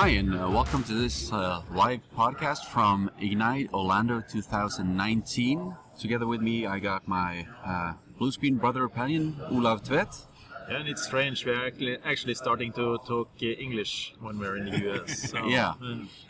Hi, 0.00 0.08
and 0.16 0.34
uh, 0.34 0.48
welcome 0.50 0.82
to 0.84 0.94
this 0.94 1.30
uh, 1.30 1.60
live 1.74 2.00
podcast 2.16 2.64
from 2.64 3.10
Ignite 3.20 3.70
Orlando 3.74 4.22
2019. 4.26 5.76
Together 5.98 6.26
with 6.26 6.40
me, 6.40 6.64
I 6.64 6.78
got 6.78 7.06
my 7.06 7.46
uh, 7.62 7.92
blue 8.18 8.32
screen 8.32 8.56
brother 8.56 8.84
opinion, 8.84 9.36
Olav 9.50 9.84
Tvedt. 9.84 10.24
And 10.70 10.88
it's 10.88 11.02
strange. 11.02 11.44
We're 11.44 11.66
actually 11.66 11.98
actually 12.02 12.32
starting 12.32 12.72
to 12.80 12.96
talk 13.06 13.28
uh, 13.42 13.44
English 13.44 14.14
when 14.20 14.38
we're 14.38 14.56
in 14.56 14.70
the 14.70 14.90
US. 14.90 15.32
So, 15.32 15.46
Yeah. 15.46 15.74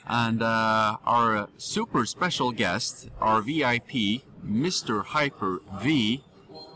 And 0.05 0.43
uh, 0.43 0.97
our 1.05 1.37
uh, 1.37 1.47
super 1.57 2.05
special 2.07 2.51
guest, 2.51 3.09
our 3.21 3.41
VIP, 3.41 4.25
Mr. 4.45 5.05
Hyper 5.05 5.61
V, 5.81 6.25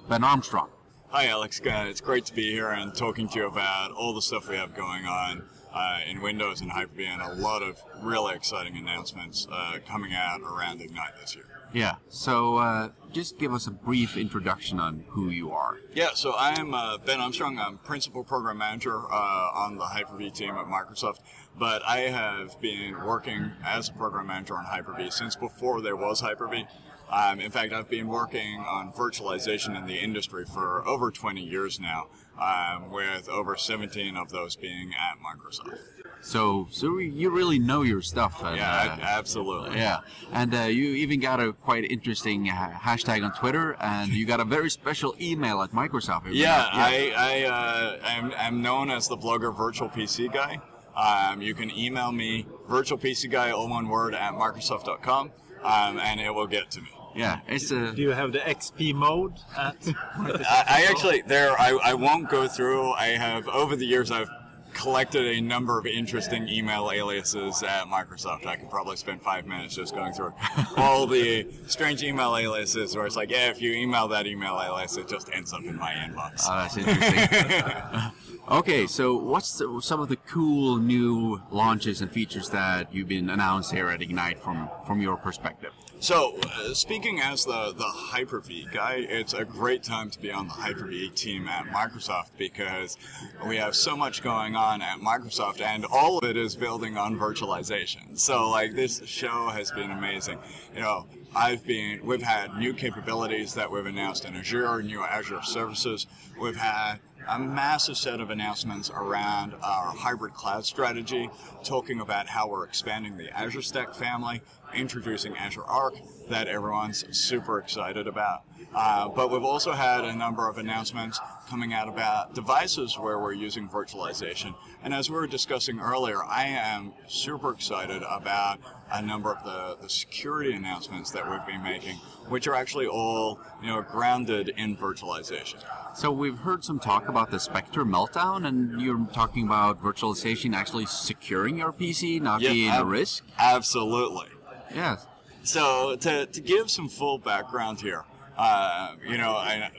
Ben 0.09 0.23
Armstrong. 0.23 0.69
Hi, 1.09 1.27
Alex. 1.27 1.61
It's 1.65 2.01
great 2.01 2.25
to 2.27 2.35
be 2.35 2.53
here 2.53 2.71
and 2.71 2.95
talking 2.95 3.27
to 3.31 3.41
you 3.41 3.47
about 3.49 3.91
all 3.91 4.15
the 4.15 4.23
stuff 4.23 4.49
we 4.49 4.55
have 4.55 4.77
going 4.77 5.07
on 5.07 5.43
uh, 5.75 6.01
in 6.09 6.23
Windows 6.23 6.61
and 6.61 6.71
Hyper-V 6.71 7.05
and 7.05 7.21
a 7.21 7.35
lot 7.35 7.63
of 7.63 7.83
really 8.01 8.35
exciting 8.35 8.77
announcements 8.77 9.47
uh, 9.51 9.79
coming 9.87 10.15
out 10.15 10.41
around 10.41 10.81
Ignite 10.81 11.19
this 11.21 11.35
year. 11.35 11.47
Yeah, 11.73 11.97
so 12.09 12.59
uh, 12.59 12.91
just 13.13 13.37
give 13.37 13.53
us 13.53 13.67
a 13.67 13.73
brief 13.73 14.17
introduction 14.17 14.79
on 14.79 15.05
who 15.09 15.31
you 15.31 15.51
are. 15.51 15.79
Yeah, 15.93 16.11
so 16.15 16.31
I 16.31 16.59
am 16.59 16.73
uh, 16.73 16.99
Ben 16.99 17.21
Armstrong. 17.21 17.59
I'm 17.59 17.79
Principal 17.79 18.23
Program 18.23 18.59
Manager 18.59 18.97
uh, 19.11 19.51
on 19.53 19.77
the 19.77 19.85
Hyper-V 19.85 20.31
team 20.31 20.55
at 20.55 20.67
Microsoft, 20.67 21.19
but 21.59 21.83
I 21.87 22.01
have 22.01 22.61
been 22.61 23.05
working 23.05 23.53
as 23.65 23.89
a 23.89 23.93
Program 23.93 24.27
Manager 24.27 24.57
on 24.57 24.65
Hyper-V 24.65 25.11
since 25.11 25.37
before 25.37 25.81
there 25.81 25.97
was 25.97 26.21
Hyper-V. 26.21 26.67
Um, 27.11 27.39
in 27.41 27.51
fact, 27.51 27.73
I've 27.73 27.89
been 27.89 28.09
working 28.09 28.59
on 28.61 28.93
virtualization 28.93 29.79
in 29.79 29.87
the 29.87 29.97
industry 29.97 30.45
for 30.47 30.87
over 30.87 31.11
20 31.11 31.43
years 31.43 31.79
now, 31.79 32.09
um, 32.41 32.91
with 32.91 33.29
over 33.29 33.57
17 33.57 34.17
of 34.17 34.31
those 34.31 34.57
being 34.57 34.93
at 34.95 35.17
Microsoft. 35.21 35.79
So, 36.23 36.67
so 36.71 36.97
you 36.99 37.29
really 37.29 37.59
know 37.59 37.83
your 37.83 38.01
stuff. 38.01 38.43
And, 38.43 38.57
Yeah, 38.57 38.97
uh, 38.99 39.05
absolutely. 39.05 39.77
Yeah, 39.77 40.01
and 40.33 40.55
uh, 40.55 40.63
you 40.63 40.87
even 40.95 41.21
got 41.21 41.39
a 41.39 41.53
quite 41.53 41.85
interesting 41.85 42.49
uh, 42.49 42.71
hashtag 42.71 43.23
on 43.23 43.33
Twitter, 43.35 43.77
and 43.79 44.11
you 44.11 44.25
got 44.25 44.41
a 44.41 44.45
very 44.45 44.71
special 44.71 45.15
email 45.21 45.61
at 45.61 45.73
Microsoft. 45.73 46.23
Yeah, 46.33 46.67
I, 46.73 47.13
I 47.15 47.43
uh, 47.43 47.99
am, 48.05 48.33
am 48.37 48.63
known 48.63 48.91
as 48.91 49.07
the 49.07 49.19
blogger 49.19 49.55
Virtual 49.55 49.91
PC 49.91 50.33
Guy. 50.33 50.61
Um, 50.97 51.43
you 51.43 51.55
can 51.55 51.71
email 51.77 52.13
me 52.13 52.47
virtualpcguy, 52.69 53.53
all 53.53 53.69
one 53.69 53.89
word, 53.89 54.15
at 54.15 54.33
microsoft.com, 54.35 55.33
um, 55.63 55.99
and 55.99 56.21
it 56.21 56.33
will 56.33 56.47
get 56.47 56.71
to 56.73 56.81
me. 56.81 56.89
yeah, 57.17 57.41
it's 57.49 57.71
a 57.71 57.93
do 57.93 58.03
you 58.03 58.11
have 58.11 58.33
the 58.33 58.39
XP 58.41 58.95
mode 58.95 59.35
at? 59.57 59.77
I, 60.17 60.65
I 60.69 60.87
actually, 60.91 61.23
there, 61.27 61.59
I, 61.61 61.79
I 61.83 61.95
won't 61.95 62.29
go 62.29 62.47
through. 62.49 62.93
I 62.93 63.09
have, 63.09 63.49
over 63.49 63.75
the 63.77 63.87
years, 63.87 64.11
I've 64.11 64.31
collected 64.73 65.25
a 65.25 65.41
number 65.41 65.79
of 65.79 65.87
interesting 65.87 66.49
email 66.49 66.91
aliases 66.93 67.63
at 67.63 67.85
Microsoft. 67.87 68.45
I 68.47 68.57
could 68.57 68.69
probably 68.71 68.97
spend 68.97 69.23
five 69.23 69.47
minutes 69.47 69.77
just 69.77 69.95
going 69.95 70.13
through 70.13 70.33
all 70.77 71.07
the 71.07 71.47
strange 71.69 72.03
email 72.03 72.37
aliases 72.37 72.97
where 72.97 73.07
it's 73.07 73.15
like, 73.17 73.31
yeah, 73.31 73.51
if 73.51 73.63
you 73.63 73.73
email 73.73 74.09
that 74.09 74.27
email 74.27 74.61
alias, 74.61 74.97
it 74.97 75.07
just 75.09 75.31
ends 75.33 75.53
up 75.53 75.63
in 75.65 75.77
my 75.77 75.93
inbox. 75.93 76.43
Oh, 76.49 76.57
that's 76.57 76.77
interesting. 76.77 78.13
okay, 78.49 78.87
so 78.87 79.17
what's 79.17 79.59
the, 79.59 79.81
some 79.83 80.01
of 80.01 80.09
the 80.09 80.17
cool 80.17 80.77
new 80.77 81.41
launches 81.51 82.01
and 82.01 82.11
features 82.11 82.51
that 82.51 82.93
you've 82.95 83.09
been 83.09 83.31
announced 83.31 83.73
here 83.73 83.89
at 83.89 84.03
Ignite 84.03 84.41
from 84.41 84.69
from 84.87 85.01
your 85.01 85.17
perspective? 85.17 85.73
So, 86.01 86.37
uh, 86.43 86.75
speaking 86.75 87.21
as 87.21 87.47
the, 87.47 87.73
the 87.75 87.85
Hyper-V 87.85 88.69
guy, 88.71 89.07
it's 89.09 89.33
a 89.33 89.43
great 89.43 89.83
time 89.83 90.11
to 90.11 90.19
be 90.21 90.31
on 90.31 90.49
the 90.49 90.53
Hyper-V 90.53 91.11
team 91.11 91.49
at 91.49 91.65
Microsoft 91.69 92.33
because 92.37 92.99
we 93.47 93.57
have 93.57 93.75
so 93.75 93.97
much 93.97 94.23
going 94.23 94.55
on 94.55 94.83
at 94.83 94.99
Microsoft 94.99 95.63
and 95.63 95.87
all 95.87 96.19
of 96.19 96.25
it 96.29 96.37
is 96.37 96.57
building 96.57 96.99
on 96.99 97.17
virtualization. 97.19 98.19
So, 98.19 98.51
like, 98.51 98.75
this 98.75 99.01
show 99.07 99.49
has 99.49 99.71
been 99.71 99.91
amazing. 99.93 100.39
You 100.75 100.83
know, 100.83 101.07
I've 101.35 101.65
been, 101.65 102.05
we've 102.05 102.21
had 102.21 102.59
new 102.59 102.75
capabilities 102.75 103.55
that 103.55 103.71
we've 103.71 103.87
announced 103.87 104.27
in 104.27 104.37
Azure, 104.37 104.83
new 104.83 105.03
Azure 105.03 105.43
services. 105.43 106.07
We've 106.39 106.55
had 106.55 106.99
a 107.29 107.39
massive 107.39 107.97
set 107.97 108.21
of 108.21 108.31
announcements 108.31 108.91
around 108.91 109.55
our 109.63 109.95
hybrid 109.95 110.35
cloud 110.35 110.65
strategy, 110.65 111.31
talking 111.63 112.01
about 112.01 112.27
how 112.27 112.49
we're 112.49 112.65
expanding 112.65 113.17
the 113.17 113.31
Azure 113.37 113.63
Stack 113.63 113.95
family, 113.95 114.43
introducing 114.75 115.37
Azure 115.37 115.65
Arc 115.65 115.95
that 116.29 116.49
everyone's 116.49 117.05
super 117.17 117.59
excited 117.59 118.07
about. 118.07 118.43
Uh, 118.75 119.09
but 119.09 119.31
we've 119.31 119.45
also 119.45 119.73
had 119.73 120.05
a 120.05 120.15
number 120.15 120.49
of 120.49 120.59
announcements 120.59 121.21
coming 121.49 121.73
out 121.73 121.89
about 121.89 122.35
devices 122.35 122.99
where 122.99 123.19
we're 123.19 123.33
using 123.33 123.69
virtualization. 123.69 124.55
And 124.83 124.93
as 124.93 125.09
we 125.09 125.17
were 125.17 125.27
discussing 125.27 125.79
earlier, 125.79 126.25
I 126.25 126.47
am 126.47 126.93
super 127.07 127.53
excited 127.53 128.03
about 128.09 128.59
a 128.93 129.01
number 129.01 129.33
of 129.33 129.45
the, 129.45 129.77
the 129.83 129.89
security 129.89 130.53
announcements 130.53 131.11
that 131.13 131.29
we've 131.31 131.45
been 131.47 131.63
making, 131.63 131.97
which 132.29 132.47
are 132.47 132.55
actually 132.55 132.87
all 132.87 133.39
you 133.63 133.69
know 133.69 133.83
grounded 133.83 134.49
in 134.57 134.77
virtualization. 134.77 135.63
So 135.95 136.11
we've 136.11 136.39
heard 136.39 136.65
some 136.65 136.81
talk 136.81 137.09
about 137.09 137.31
the 137.31 137.39
Spectre 137.39 137.85
meltdown, 137.85 138.47
and 138.47 138.81
you're 138.81 139.07
talking 139.13 139.47
about 139.47 139.81
virtualization 139.81 140.55
actually 140.55 140.87
securing 140.87 141.59
your 141.59 141.73
PC, 141.73 142.21
not 142.21 142.41
Yeah, 142.41 142.53
being 142.53 142.73
a 142.73 142.85
risk. 142.85 143.25
Absolutely. 143.39 144.27
Yes. 144.75 145.07
So 145.43 145.97
to, 145.97 146.27
to 146.27 146.41
give 146.41 146.71
some 146.71 146.89
full 146.89 147.19
background 147.19 147.81
here, 147.81 148.05
uh, 148.37 148.97
you 149.07 149.19
know, 149.19 149.33
I 149.33 149.71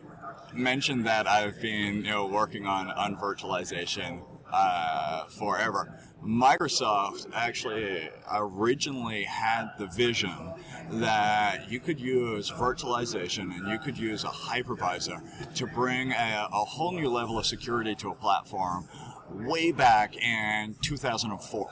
mentioned 0.54 1.06
that 1.06 1.28
I've 1.28 1.60
been 1.62 2.06
you 2.06 2.12
know 2.12 2.28
working 2.28 2.66
on 2.66 2.90
on 2.92 3.16
virtualization 3.16 4.24
uh, 4.52 5.26
forever. 5.26 6.00
Microsoft 6.24 7.28
actually 7.36 8.10
originally 8.32 9.24
had 9.24 9.70
the 9.78 9.86
vision 9.88 10.36
that 10.90 11.70
you 11.70 11.80
could 11.80 12.00
use 12.00 12.50
virtualization 12.50 13.56
and 13.56 13.68
you 13.68 13.78
could 13.78 13.98
use 13.98 14.24
a 14.24 14.30
hypervisor 14.30 15.22
to 15.54 15.68
bring 15.68 16.12
a, 16.14 16.48
a 16.52 16.66
whole 16.66 16.94
new 16.94 17.10
level 17.10 17.38
of 17.38 17.46
security 17.46 17.94
to 17.94 18.10
a 18.10 18.16
platform 18.16 18.88
way 19.30 19.72
back 19.72 20.16
in 20.16 20.76
2004. 20.82 21.70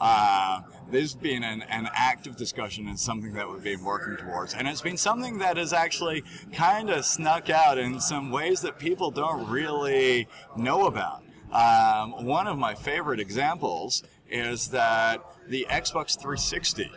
Uh, 0.00 0.62
there's 0.90 1.14
been 1.14 1.42
an, 1.44 1.62
an 1.62 1.88
active 1.94 2.36
discussion 2.36 2.88
and 2.88 2.98
something 2.98 3.34
that 3.34 3.48
we've 3.50 3.62
been 3.62 3.84
working 3.84 4.16
towards. 4.16 4.54
And 4.54 4.66
it's 4.66 4.80
been 4.80 4.96
something 4.96 5.38
that 5.38 5.56
has 5.56 5.72
actually 5.72 6.24
kind 6.52 6.90
of 6.90 7.04
snuck 7.04 7.50
out 7.50 7.78
in 7.78 8.00
some 8.00 8.30
ways 8.30 8.60
that 8.62 8.78
people 8.78 9.10
don't 9.10 9.48
really 9.48 10.26
know 10.56 10.86
about. 10.86 11.22
Um, 11.52 12.24
one 12.24 12.46
of 12.46 12.58
my 12.58 12.74
favorite 12.74 13.20
examples 13.20 14.02
is 14.28 14.68
that 14.68 15.20
the 15.48 15.66
Xbox 15.68 16.16
360 16.16 16.90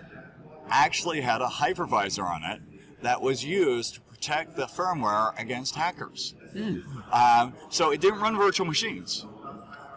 actually 0.69 1.21
had 1.21 1.41
a 1.41 1.47
hypervisor 1.47 2.23
on 2.23 2.43
it 2.43 2.61
that 3.01 3.21
was 3.21 3.43
used 3.43 3.95
to 3.95 4.01
protect 4.01 4.55
the 4.55 4.65
firmware 4.65 5.37
against 5.39 5.75
hackers. 5.75 6.35
Um, 7.11 7.53
so 7.69 7.91
it 7.91 7.99
didn't 7.99 8.21
run 8.21 8.37
virtual 8.37 8.65
machines 8.67 9.25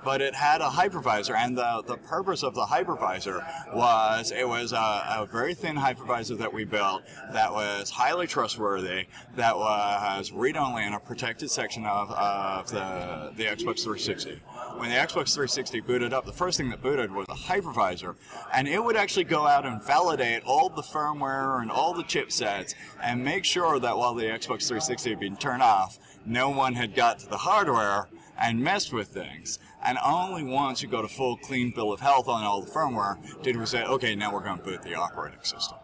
but 0.07 0.23
it 0.23 0.37
had 0.37 0.61
a 0.61 0.69
hypervisor, 0.69 1.35
and 1.37 1.59
the, 1.59 1.83
the 1.85 1.97
purpose 1.97 2.45
of 2.45 2.55
the 2.55 2.65
hypervisor 2.65 3.45
was 3.75 4.31
it 4.31 4.47
was 4.47 4.73
a, 4.73 4.77
a 4.77 5.29
very 5.31 5.53
thin 5.53 5.75
hypervisor 5.75 6.39
that 6.39 6.55
we 6.55 6.65
built 6.65 7.03
that 7.33 7.53
was 7.53 7.91
highly 7.91 8.29
trustworthy, 8.29 9.07
that 9.35 9.57
was 9.57 10.31
read 10.31 10.57
only 10.57 10.87
in 10.87 10.93
a 10.93 11.01
protected 11.01 11.51
section 11.51 11.85
of, 11.87 12.13
of 12.13 12.71
the, 12.71 13.33
the 13.37 13.43
Xbox 13.47 13.83
360. 13.83 14.41
When 14.77 14.91
the 14.91 14.97
Xbox 14.97 15.35
360 15.35 15.81
booted 15.81 16.13
up, 16.13 16.25
the 16.25 16.33
first 16.33 16.57
thing 16.57 16.71
that 16.71 16.81
booted 16.81 17.11
was 17.11 17.27
a 17.29 17.35
hypervisor, 17.35 18.15
and 18.55 18.69
it 18.69 18.83
would 18.83 18.97
actually 18.97 19.25
go 19.25 19.45
out 19.45 19.67
and 19.67 19.83
validate 19.83 20.45
all 20.45 20.69
the 20.69 20.83
firmware 20.83 21.61
and 21.61 21.69
all 21.69 21.93
the 21.93 22.05
chipsets 22.05 22.77
and 23.03 23.25
make 23.25 23.45
sure 23.45 23.81
that 23.81 23.99
while 23.99 24.15
the 24.15 24.27
Xbox 24.27 24.69
360 24.69 25.11
had 25.11 25.19
been 25.19 25.37
turned 25.37 25.65
off, 25.65 25.99
no 26.25 26.49
one 26.49 26.75
had 26.75 26.95
got 26.95 27.19
to 27.19 27.27
the 27.27 27.39
hardware 27.39 28.07
and 28.39 28.61
messed 28.61 28.93
with 28.93 29.09
things. 29.09 29.59
And 29.85 29.99
only 30.05 30.43
once 30.43 30.83
you 30.83 30.89
got 30.89 31.05
a 31.05 31.09
full 31.09 31.37
clean 31.37 31.71
bill 31.71 31.93
of 31.93 32.01
health 32.01 32.29
on 32.29 32.45
all 32.45 32.63
the 32.63 32.71
firmware 32.71 33.43
did 33.43 33.57
we 33.57 33.67
say, 33.67 33.85
okay, 33.85 34.15
now 34.15 34.33
we're 34.33 34.45
going 34.45 34.59
to 34.59 34.65
boot 34.65 34.83
the 34.83 34.95
operating 34.95 35.43
system. 35.43 35.79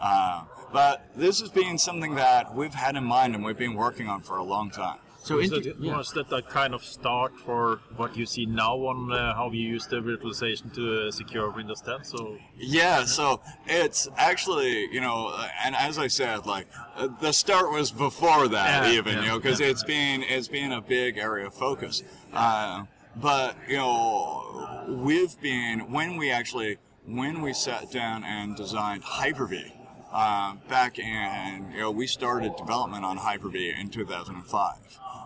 Uh, 0.00 0.44
but 0.72 1.10
this 1.16 1.40
has 1.40 1.50
been 1.50 1.78
something 1.78 2.14
that 2.14 2.54
we've 2.54 2.74
had 2.74 2.96
in 2.96 3.04
mind 3.04 3.34
and 3.34 3.44
we've 3.44 3.58
been 3.58 3.74
working 3.74 4.08
on 4.08 4.20
for 4.20 4.36
a 4.36 4.44
long 4.44 4.70
time. 4.70 4.98
So, 5.28 5.34
So 5.34 5.40
into, 5.56 5.70
it- 5.70 5.76
yeah. 5.78 5.98
was 5.98 6.10
that 6.12 6.32
a 6.32 6.40
kind 6.40 6.74
of 6.74 6.82
start 6.82 7.38
for 7.38 7.80
what 7.96 8.16
you 8.16 8.24
see 8.24 8.46
now 8.46 8.76
on 8.76 9.12
uh, 9.12 9.34
how 9.34 9.48
we 9.48 9.58
use 9.58 9.86
the 9.86 9.96
virtualization 9.96 10.72
to 10.74 11.08
uh, 11.08 11.10
secure 11.10 11.50
Windows 11.50 11.82
10? 11.82 12.04
So 12.04 12.38
Yeah, 12.56 13.04
so 13.04 13.40
it's 13.66 14.08
actually, 14.16 14.86
you 14.90 15.02
know, 15.02 15.28
uh, 15.34 15.48
and 15.64 15.76
as 15.76 15.98
I 15.98 16.06
said, 16.06 16.46
like 16.46 16.66
uh, 16.96 17.08
the 17.20 17.32
start 17.32 17.70
was 17.70 17.90
before 17.90 18.48
that, 18.48 18.86
Yeah, 18.86 18.98
even, 18.98 19.14
yeah, 19.14 19.20
you 19.22 19.28
know, 19.28 19.38
because 19.38 19.60
it's 19.60 19.84
been 19.84 20.22
it's 20.22 20.48
been 20.48 20.72
a 20.72 20.80
big 20.80 21.18
area 21.18 21.46
of 21.48 21.54
focus. 21.54 22.02
Uh, 22.32 22.84
but 23.16 23.54
you 23.68 23.76
know, 23.76 24.86
we've 24.88 25.38
been 25.42 25.92
when 25.92 26.16
we 26.16 26.30
actually 26.30 26.78
when 27.04 27.42
we 27.42 27.52
sat 27.52 27.90
down 27.90 28.24
and 28.24 28.56
designed 28.56 29.02
Hyper-V, 29.02 29.72
um, 30.12 30.60
back 30.68 30.98
in, 30.98 31.70
you 31.72 31.80
know, 31.80 31.90
we 31.90 32.06
started 32.06 32.56
development 32.56 33.04
on 33.04 33.16
Hyper-V 33.18 33.74
in 33.80 33.88
2005. 33.90 34.74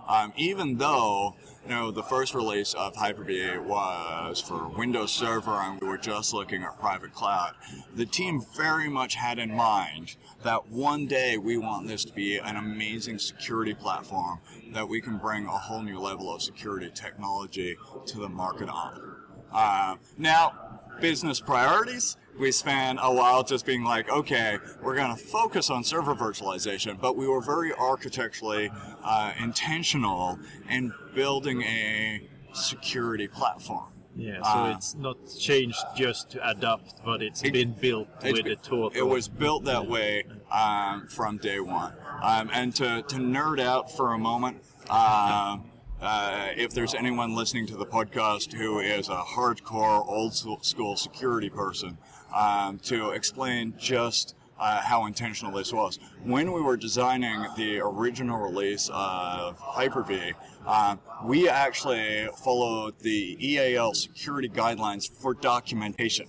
Um, 0.09 0.33
even 0.37 0.79
though, 0.79 1.37
you 1.65 1.71
know, 1.71 1.91
the 1.91 2.03
first 2.03 2.35
release 2.35 2.75
of 2.75 2.97
Hyper-V 2.97 3.59
was 3.59 4.41
for 4.41 4.69
Windows 4.69 5.13
Server 5.13 5.53
and 5.53 5.81
we 5.81 5.87
were 5.87 5.99
just 5.99 6.35
looking 6.35 6.63
at 6.63 6.79
private 6.81 7.15
cloud, 7.15 7.55
the 7.95 8.07
team 8.07 8.43
very 8.57 8.89
much 8.89 9.15
had 9.15 9.39
in 9.39 9.55
mind 9.55 10.17
that 10.43 10.69
one 10.69 11.07
day 11.07 11.39
we 11.39 11.57
want 11.57 11.87
this 11.87 12.05
to 12.05 12.13
be 12.13 12.39
an 12.39 12.57
amazing 12.57 13.19
security 13.19 13.75
platform 13.75 14.41
that 14.73 14.89
we 14.89 15.01
can 15.01 15.19
bring 15.19 15.47
a 15.47 15.51
whole 15.51 15.83
new 15.83 15.99
level 15.99 16.35
of 16.35 16.43
security 16.43 16.91
technology 16.93 17.77
to 18.07 18.19
the 18.19 18.29
market 18.29 18.69
on. 18.69 19.17
Uh, 19.53 19.97
now, 20.19 20.53
business 21.03 21.41
priorities, 21.41 22.17
we 22.39 22.53
spent 22.53 22.99
a 23.03 23.13
while 23.13 23.43
just 23.43 23.67
being 23.67 23.83
like, 23.83 24.09
okay, 24.09 24.59
we're 24.81 24.95
going 24.95 25.15
to 25.15 25.23
focus 25.23 25.69
on 25.69 25.83
server 25.85 26.15
virtualization, 26.15 26.99
but 26.99 27.17
we 27.17 27.27
were 27.27 27.43
very 27.43 27.75
architecturally 27.75 28.71
uh, 29.03 29.33
intentional 29.39 30.39
in 30.71 30.95
building 31.15 31.63
a 31.63 32.27
security 32.53 33.27
platform. 33.27 33.89
Yeah, 34.15 34.43
so 34.43 34.49
uh, 34.49 34.75
it's 34.77 34.95
not 34.95 35.17
changed 35.41 35.79
just 35.97 36.31
to 36.31 36.49
adapt, 36.49 37.05
but 37.05 37.21
it's 37.23 37.43
it, 37.43 37.53
been 37.53 37.73
built 37.73 38.09
with 38.23 38.45
the 38.45 38.57
tool. 38.57 38.93
It 38.95 39.07
was 39.07 39.27
built 39.27 39.65
that 39.65 39.87
way 39.87 40.25
um, 40.53 41.09
from 41.09 41.39
day 41.39 41.61
one. 41.61 41.95
Um, 42.23 42.49
and 42.53 42.75
to, 42.77 43.03
to 43.09 43.17
nerd 43.17 43.61
out 43.61 43.91
for 43.91 44.13
a 44.13 44.19
moment, 44.19 44.59
um, 44.89 45.72
uh, 46.03 46.49
if 46.57 46.75
there's 46.75 46.95
anyone 46.95 47.35
listening 47.35 47.67
to 47.69 47.77
the 47.77 47.87
podcast 47.87 48.53
who 48.53 48.81
is 48.81 49.09
a 49.09 49.23
hardcore 49.23 50.07
old 50.07 50.35
school 50.35 50.97
security 50.97 51.49
person, 51.49 51.97
um, 52.35 52.79
to 52.81 53.11
explain 53.11 53.75
just 53.79 54.35
uh, 54.59 54.81
how 54.81 55.07
intentional 55.07 55.53
this 55.53 55.73
was. 55.73 55.99
When 56.25 56.53
we 56.53 56.61
were 56.61 56.77
designing 56.77 57.47
the 57.57 57.81
original 57.81 58.39
release 58.39 58.91
of 58.93 59.59
Hyper-V, 59.59 60.33
uh, 60.67 60.97
we 61.25 61.49
actually 61.49 62.29
followed 62.45 62.99
the 63.01 63.37
EAL 63.41 63.95
security 63.95 64.49
guidelines 64.49 65.11
for 65.21 65.35
documentation. 65.35 66.27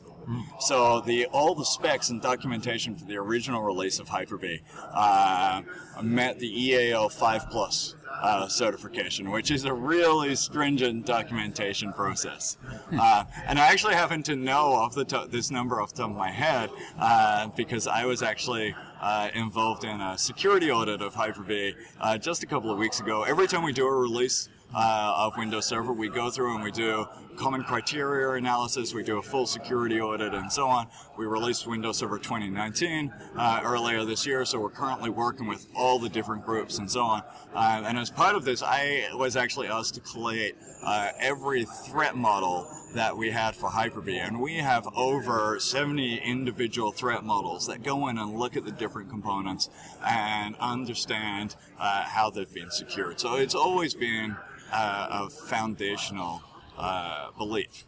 So 0.59 1.01
the 1.01 1.25
all 1.27 1.53
the 1.53 1.65
specs 1.65 2.09
and 2.09 2.21
documentation 2.21 2.95
for 2.95 3.03
the 3.03 3.17
original 3.17 3.61
release 3.61 3.99
of 3.99 4.07
Hyper-V 4.07 4.61
uh, 4.93 5.61
met 6.01 6.39
the 6.39 6.47
EAL 6.47 7.09
5 7.09 7.49
Plus 7.49 7.95
uh, 8.23 8.47
certification, 8.47 9.29
which 9.29 9.51
is 9.51 9.65
a 9.65 9.73
really 9.73 10.33
stringent 10.33 11.05
documentation 11.05 11.91
process. 11.91 12.57
Uh, 12.97 13.25
and 13.45 13.59
I 13.59 13.67
actually 13.67 13.95
happen 13.95 14.23
to 14.23 14.35
know 14.35 14.71
off 14.71 14.95
the 14.95 15.03
top, 15.03 15.29
this 15.29 15.51
number 15.51 15.81
off 15.81 15.93
the 15.93 16.03
top 16.03 16.11
of 16.11 16.17
my 16.17 16.31
head 16.31 16.69
uh, 16.97 17.47
because 17.57 17.85
I 17.85 18.05
was 18.05 18.23
actually 18.23 18.73
uh, 19.01 19.29
involved 19.35 19.83
in 19.83 19.99
a 19.99 20.17
security 20.17 20.71
audit 20.71 21.01
of 21.01 21.13
Hyper-V 21.13 21.75
uh, 21.99 22.17
just 22.17 22.43
a 22.43 22.47
couple 22.47 22.71
of 22.71 22.77
weeks 22.77 23.01
ago. 23.01 23.23
Every 23.23 23.47
time 23.47 23.63
we 23.63 23.73
do 23.73 23.85
a 23.85 23.93
release 23.93 24.47
uh, 24.73 25.13
of 25.17 25.37
Windows 25.37 25.65
Server. 25.65 25.93
We 25.93 26.09
go 26.09 26.29
through 26.29 26.55
and 26.55 26.63
we 26.63 26.71
do 26.71 27.07
common 27.35 27.63
criteria 27.63 28.31
analysis, 28.31 28.94
we 28.94 29.03
do 29.03 29.18
a 29.18 29.21
full 29.21 29.45
security 29.45 30.00
audit, 30.00 30.33
and 30.33 30.51
so 30.51 30.68
on. 30.68 30.88
We 31.18 31.25
released 31.25 31.68
Windows 31.68 31.97
Server 31.97 32.18
2019 32.18 33.13
uh, 33.38 33.62
earlier 33.63 34.06
this 34.06 34.25
year, 34.25 34.45
so 34.45 34.59
we're 34.59 34.69
currently 34.69 35.09
working 35.09 35.47
with 35.47 35.68
all 35.75 36.00
the 36.00 36.09
different 36.09 36.45
groups 36.45 36.77
and 36.77 36.89
so 36.89 37.01
on. 37.01 37.24
Uh, 37.53 37.83
and 37.85 37.97
as 37.97 38.09
part 38.09 38.35
of 38.35 38.45
this, 38.45 38.63
I 38.63 39.09
was 39.13 39.35
actually 39.35 39.68
asked 39.68 39.95
to 39.95 40.01
collate 40.01 40.56
uh, 40.83 41.09
every 41.19 41.65
threat 41.65 42.15
model 42.15 42.68
that 42.94 43.18
we 43.18 43.31
had 43.31 43.56
for 43.56 43.69
Hyper-V, 43.69 44.18
and 44.18 44.39
we 44.39 44.56
have 44.57 44.88
over 44.95 45.59
70 45.59 46.18
individual 46.18 46.91
threat 46.91 47.24
models 47.24 47.68
that 47.68 47.83
go 47.83 48.07
in 48.07 48.18
and 48.18 48.38
look 48.38 48.56
at 48.56 48.65
the 48.65 48.71
different 48.71 49.09
components 49.09 49.69
and 50.06 50.56
understand 50.59 51.56
uh, 51.80 52.03
how 52.03 52.30
they've 52.30 52.53
been 52.53 52.69
secured. 52.69 53.19
So 53.19 53.35
it's 53.35 53.56
always 53.56 53.94
been 53.94 54.35
uh, 54.71 55.07
of 55.09 55.33
foundational 55.33 56.41
uh, 56.77 57.31
belief. 57.37 57.85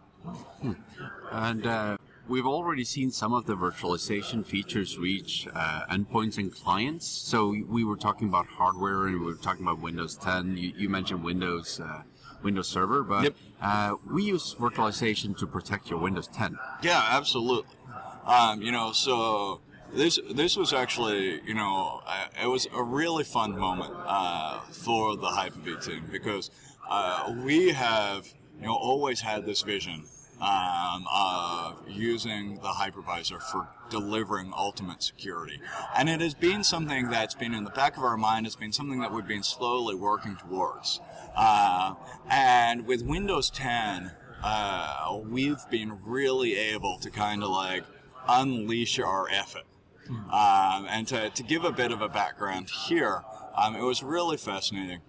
Hmm. 0.61 0.73
And 1.31 1.67
uh, 1.67 1.97
we've 2.27 2.45
already 2.45 2.83
seen 2.83 3.11
some 3.11 3.33
of 3.33 3.45
the 3.45 3.55
virtualization 3.55 4.45
features 4.45 4.97
reach 4.97 5.47
uh, 5.53 5.85
endpoints 5.89 6.37
and 6.37 6.53
clients. 6.53 7.07
So 7.07 7.55
we 7.67 7.83
were 7.83 7.97
talking 7.97 8.27
about 8.27 8.47
hardware 8.47 9.07
and 9.07 9.19
we 9.19 9.25
were 9.25 9.35
talking 9.35 9.65
about 9.65 9.79
Windows 9.79 10.15
10. 10.17 10.57
You, 10.57 10.73
you 10.75 10.89
mentioned 10.89 11.23
Windows. 11.23 11.79
Uh, 11.79 12.03
Windows 12.43 12.67
Server, 12.67 13.01
but 13.01 13.23
yep. 13.23 13.35
Uh, 13.59 13.95
we 14.11 14.23
use 14.23 14.53
virtualization 14.59 15.35
to 15.35 15.47
protect 15.47 15.89
your 15.89 15.97
Windows 15.97 16.27
10. 16.27 16.59
Yeah, 16.83 17.03
absolutely. 17.09 17.73
Um, 18.23 18.61
you 18.61 18.71
know, 18.71 18.91
so 18.91 19.61
this 19.93 20.19
this 20.31 20.55
was 20.55 20.73
actually 20.73 21.41
you 21.45 21.53
know 21.53 22.01
it 22.41 22.47
was 22.47 22.67
a 22.73 22.83
really 22.83 23.23
fun 23.23 23.57
moment 23.57 23.93
uh, 24.05 24.59
for 24.71 25.15
the 25.15 25.27
Hyper-V 25.27 25.77
team 25.77 26.03
because 26.11 26.51
uh, 26.89 27.33
we 27.43 27.69
have 27.69 28.31
you 28.60 28.66
know 28.66 28.75
always 28.75 29.22
had 29.22 29.46
this 29.46 29.62
vision 29.62 30.06
um, 30.42 31.06
of 31.13 31.84
using 31.88 32.56
the 32.56 32.69
hypervisor 32.69 33.42
for 33.42 33.68
delivering 33.90 34.52
ultimate 34.56 35.02
security. 35.02 35.62
And 35.96 36.10
it 36.10 36.22
has 36.22 36.34
been 36.34 36.63
something 36.63 37.10
that's 37.10 37.36
been 37.36 37.54
in 37.54 37.63
the 37.63 37.69
back 37.69 37.98
of 37.98 38.04
our 38.04 38.18
mind, 38.18 38.46
it's 38.46 38.56
been 38.56 38.74
something 38.74 39.00
that 39.00 39.13
we've 39.13 39.28
been 39.28 39.44
slowly 39.44 39.96
working 39.96 40.36
towards. 40.36 41.00
Uh, 41.36 41.96
and 42.30 42.86
with 42.86 43.02
Windows 43.04 43.50
10, 43.50 44.12
uh, 44.44 45.19
we've 45.24 45.62
been 45.69 46.00
really 46.04 46.56
able 46.56 46.98
to 47.00 47.10
kind 47.10 47.44
of 47.44 47.50
like 47.50 47.84
unleash 48.28 49.00
our 49.00 49.30
effort. 49.30 49.63
Um, 50.07 50.86
and 50.88 51.07
to, 51.07 51.31
to 51.31 51.44
give 51.44 51.63
a 51.63 51.72
bit 51.72 51.92
of 51.92 52.02
a 52.02 52.10
background 52.10 52.69
here, 52.69 53.24
um, 53.57 53.75
it 53.75 53.81
was 53.81 54.04
really 54.04 54.38
fascinating 54.38 55.02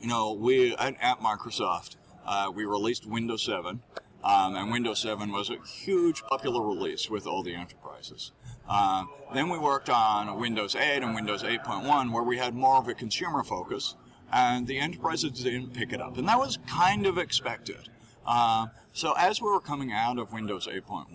you 0.00 0.08
know, 0.08 0.32
we 0.32 0.74
at, 0.76 0.96
at 1.00 1.20
Microsoft, 1.20 1.96
uh, 2.26 2.50
we 2.54 2.64
released 2.64 3.06
Windows 3.06 3.42
7, 3.42 3.80
um, 4.22 4.54
and 4.54 4.70
Windows 4.70 5.00
7 5.00 5.30
was 5.32 5.50
a 5.50 5.56
huge 5.66 6.22
popular 6.22 6.66
release 6.66 7.08
with 7.08 7.26
all 7.26 7.42
the 7.42 7.54
enterprises. 7.54 8.32
Uh, 8.68 9.04
then 9.34 9.48
we 9.48 9.58
worked 9.58 9.90
on 9.90 10.38
Windows 10.38 10.76
8 10.76 11.02
and 11.02 11.14
Windows 11.14 11.42
8.1, 11.42 12.12
where 12.12 12.22
we 12.22 12.38
had 12.38 12.54
more 12.54 12.76
of 12.76 12.88
a 12.88 12.94
consumer 12.94 13.42
focus, 13.42 13.96
and 14.32 14.66
the 14.66 14.78
enterprises 14.78 15.32
didn't 15.32 15.72
pick 15.72 15.92
it 15.92 16.00
up, 16.00 16.16
and 16.18 16.28
that 16.28 16.38
was 16.38 16.58
kind 16.68 17.06
of 17.06 17.18
expected. 17.18 17.88
Uh, 18.26 18.66
so 18.92 19.14
as 19.18 19.40
we 19.40 19.48
were 19.48 19.60
coming 19.60 19.92
out 19.92 20.18
of 20.18 20.32
Windows 20.32 20.66
8.1, 20.66 21.06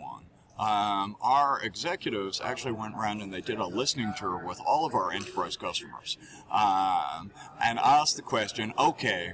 um, 0.57 1.18
our 1.22 1.60
executives 1.62 2.40
actually 2.42 2.72
went 2.72 2.95
around 2.95 3.21
and 3.21 3.33
they 3.33 3.42
did 3.42 3.59
a 3.59 3.68
listening 3.68 4.14
tour 4.18 4.42
with 4.45 4.62
all 4.66 4.85
of 4.85 4.94
our 4.94 5.12
enterprise 5.12 5.57
customers 5.57 6.18
um, 6.50 7.31
and 7.62 7.78
asked 7.78 8.16
the 8.16 8.21
question 8.21 8.74
okay, 8.80 9.33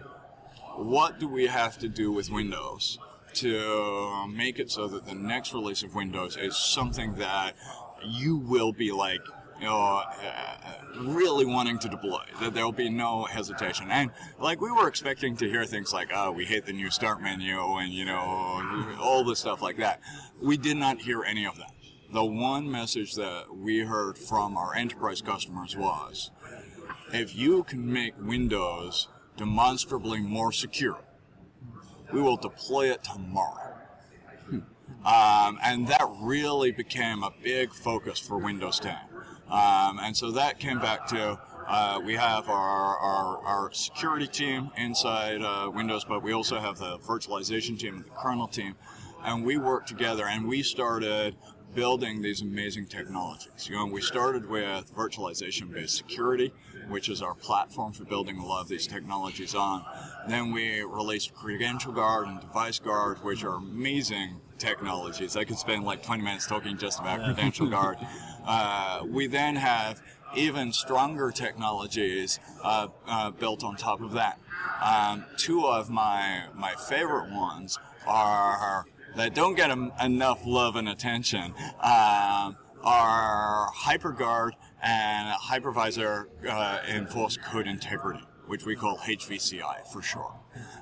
what 0.78 1.20
do 1.20 1.28
we 1.28 1.48
have 1.48 1.78
to 1.80 1.88
do 1.88 2.12
with 2.12 2.30
Windows 2.30 2.98
to 3.34 4.28
make 4.28 4.60
it 4.60 4.70
so 4.70 4.88
that 4.88 5.06
the 5.06 5.16
next 5.16 5.54
release 5.54 5.84
of 5.84 5.96
Windows 5.96 6.38
is 6.38 6.58
something 6.58 7.16
that 7.16 7.56
you 8.04 8.38
will 8.38 8.74
be 8.74 8.92
like 8.92 9.22
you 9.62 9.68
know, 9.68 10.02
uh, 10.04 10.56
really 11.02 11.46
wanting 11.46 11.78
to 11.78 11.88
deploy. 11.88 12.24
That 12.40 12.56
there'll 12.56 12.72
be 12.72 12.90
no 12.90 13.26
hesitation. 13.26 13.92
And 13.92 14.10
like 14.40 14.60
we 14.60 14.72
were 14.72 14.88
expecting 14.88 15.38
to 15.38 15.48
hear 15.48 15.66
things 15.66 15.94
like, 15.94 16.10
"Oh, 16.14 16.32
we 16.32 16.46
hate 16.46 16.66
the 16.66 16.74
new 16.74 16.90
start 16.90 17.22
menu," 17.22 17.60
and 17.78 17.94
you 17.94 18.04
know, 18.04 18.98
all 19.00 19.24
the 19.24 19.36
stuff 19.36 19.62
like 19.62 19.78
that. 19.78 20.02
We 20.42 20.58
did 20.58 20.78
not 20.78 21.02
hear 21.02 21.24
any 21.24 21.46
of 21.46 21.58
that. 21.58 21.74
The 22.12 22.26
one 22.26 22.70
message 22.70 23.14
that 23.16 23.56
we 23.56 23.82
heard 23.82 24.18
from 24.18 24.58
our 24.58 24.74
enterprise 24.74 25.22
customers 25.22 25.78
was, 25.78 26.32
if 27.14 27.36
you 27.36 27.64
can 27.64 27.94
make 27.94 28.16
Windows 28.20 29.10
demonstrably 29.38 30.20
more 30.20 30.52
secure, 30.52 31.00
we 32.12 32.22
will 32.22 32.38
deploy 32.38 32.92
it 32.92 33.04
tomorrow. 33.04 33.74
Hmm. 34.50 34.60
Um, 35.06 35.60
and 35.64 35.88
that 35.88 36.08
really 36.22 36.72
became 36.72 37.24
a 37.24 37.32
big 37.44 37.74
focus 37.74 38.20
for 38.20 38.38
Windows 38.38 38.80
10. 38.80 38.96
Um, 39.50 40.00
and 40.02 40.16
so 40.16 40.32
that 40.32 40.60
came 40.60 40.80
back 40.80 41.08
to 41.08 41.40
uh, 41.68 42.02
we 42.04 42.16
have 42.16 42.50
our, 42.50 42.98
our, 42.98 43.38
our, 43.46 43.72
security 43.72 44.28
team 44.28 44.72
inside 44.78 45.42
uh, 45.42 45.70
Windows, 45.74 46.04
but 46.04 46.22
we 46.22 46.34
also 46.34 46.60
have 46.60 46.78
the 46.78 46.98
virtualization 47.00 47.78
team 47.78 47.96
and 47.96 48.06
the 48.06 48.10
kernel 48.10 48.48
team. 48.48 48.76
And 49.24 49.46
we 49.46 49.58
work 49.58 49.86
together 49.86 50.26
and 50.28 50.48
we 50.48 50.64
started 50.64 51.36
building 51.76 52.22
these 52.22 52.42
amazing 52.42 52.88
technologies. 52.88 53.70
You 53.70 53.76
know, 53.76 53.86
we 53.86 54.02
started 54.02 54.50
with 54.50 54.94
virtualization 54.94 55.72
based 55.72 55.96
security, 55.96 56.52
which 56.92 57.10
is 57.10 57.22
our 57.22 57.34
platform 57.34 57.94
for 57.94 58.04
building 58.04 58.38
a 58.38 58.46
lot 58.46 58.62
of 58.62 58.68
these 58.68 58.86
technologies 58.86 59.56
on. 59.56 59.84
Then 60.28 60.52
we 60.52 60.82
released 60.82 61.34
Credential 61.34 61.94
Guard 61.94 62.28
and 62.28 62.40
Device 62.40 62.80
Guard, 62.80 63.24
which 63.24 63.44
are 63.44 63.56
amazing 63.56 64.42
technologies. 64.58 65.36
I 65.36 65.46
could 65.46 65.58
spend 65.58 65.84
like 65.86 66.04
20 66.04 66.22
minutes 66.22 66.46
talking 66.46 66.78
just 66.78 67.00
about 67.00 67.24
Credential 67.24 67.68
Guard. 67.70 67.98
Uh, 68.46 69.04
we 69.08 69.28
then 69.28 69.56
have 69.56 70.02
even 70.36 70.72
stronger 70.72 71.32
technologies 71.32 72.40
uh, 72.64 72.88
uh, 73.08 73.32
built 73.32 73.64
on 73.64 73.76
top 73.76 74.02
of 74.02 74.12
that. 74.12 74.40
Um, 74.84 75.26
two 75.38 75.66
of 75.66 75.90
my 75.90 76.44
my 76.56 76.74
favorite 76.76 77.32
ones 77.32 77.80
are 78.06 78.86
that 79.16 79.34
don't 79.36 79.56
get 79.56 79.72
em- 79.72 79.92
enough 80.02 80.46
love 80.46 80.76
and 80.76 80.88
attention. 80.88 81.54
Um, 81.82 82.58
are 82.84 83.70
HyperGuard 83.84 84.54
and 84.82 85.38
Hypervisor 85.40 86.28
uh, 86.48 86.80
Enforced 86.88 87.42
Code 87.42 87.68
Integrity, 87.68 88.24
which 88.48 88.66
we 88.66 88.76
call 88.76 88.98
HVCI 88.98 89.88
for 89.92 90.02
short. 90.02 90.34